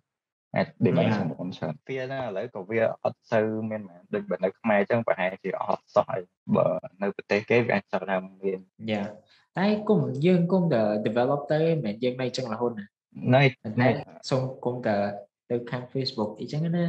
[0.55, 6.21] អាច demand ជាងមុនច្រើនវាណាឥឡូវក៏វាអត់ទៅមានមែនដូចបើនៅខ្មែរអញ្ចឹងប្រហែលជាអត់សោះហើយ
[6.55, 6.67] បើ
[7.01, 8.59] នៅប្រទេសគេវាអាចចាប់ដើមមាន
[8.91, 9.07] Yeah
[9.57, 12.85] តែគុំយើងគុំតែ develop ទៅមិនមែនយើងនៅចឹងរហូតណា
[13.35, 13.43] នៅ
[13.81, 13.89] តែ
[14.29, 14.95] សូមគុំតែ
[15.51, 16.85] ទៅខាង Facebook អីចឹងណា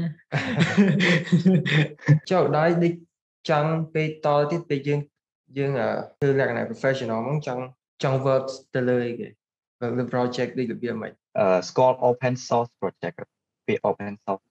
[2.30, 2.92] ចុះដល់នេះ
[3.50, 5.00] ចង់ពេលតទៀតពេលយើង
[5.58, 5.70] យើង
[6.20, 7.62] ធ្វើលក្ខណៈ professional ហ្មងចង់
[8.02, 8.44] ចង់ work
[8.74, 9.28] ទៅលើអីគេ
[9.80, 13.16] work លើ project ដូចរបៀបម៉េចអឺស្គាល់ open source project
[13.66, 14.44] ពី open source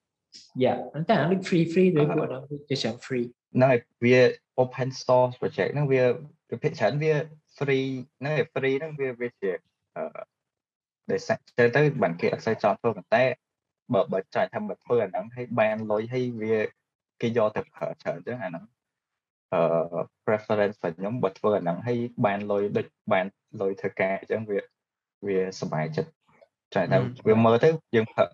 [0.63, 0.75] យ៉ា
[1.09, 4.19] តែអានេះ free free ឬពួកហ្នឹងជាចាំ free ហ្នឹងហើយវា
[4.61, 6.03] open source project ហ្នឹងវា
[6.63, 7.13] ភាគច្រើនវា
[7.57, 7.87] free
[8.19, 9.51] ហ្នឹងឯ free ហ្នឹងវាវាជា
[9.95, 10.03] អឺ
[11.09, 13.23] ដែលសាច់ទៅទៅបានគេអត់សូវចង់ធ្វើប៉ុន្តែ
[13.93, 16.57] បើបើចាច់ថាមកធ្វើអាហ្នឹងហើយបានលុយហើយវា
[17.21, 18.65] គេយកទៅប្រើច្រើនចឹងអាហ្នឹង
[19.53, 19.59] អឺ
[20.25, 23.25] preference របស់ខ្ញុំបើធ្វើអាហ្នឹងហើយបានលុយដូចបាន
[23.61, 24.59] លុយធ្វើការអញ្ចឹងវា
[25.27, 26.11] វាសុបាយចិត្ត
[26.75, 26.97] ចាតែ
[27.27, 28.25] វាមើលទៅយើងប្រើ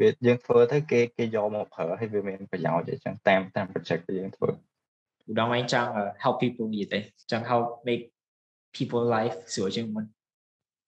[0.00, 5.90] វាយើងធ្វើទៅគេគេយកមកប្រើហើយវាមានប្រយោជន៍អញ្ចឹងតាមតាម project ដែលយើងធ្វើឧត្តមឯងចង់
[6.22, 6.98] help people និយាយទេ
[7.30, 8.02] ចង់ help make
[8.76, 10.04] people life ស្រួលជាងមុន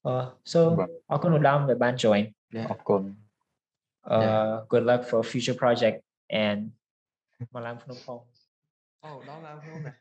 [0.07, 0.15] អឺ
[0.53, 0.61] so
[1.11, 2.23] អរគុណឧត្តមដែលបាន join
[2.71, 3.03] អរគុណ
[4.15, 5.97] uh good luck for future project
[6.47, 6.61] and
[7.55, 8.19] មកឡើងភ្នំផង
[9.05, 9.97] អូដល់ឡើងភ្នំដែរ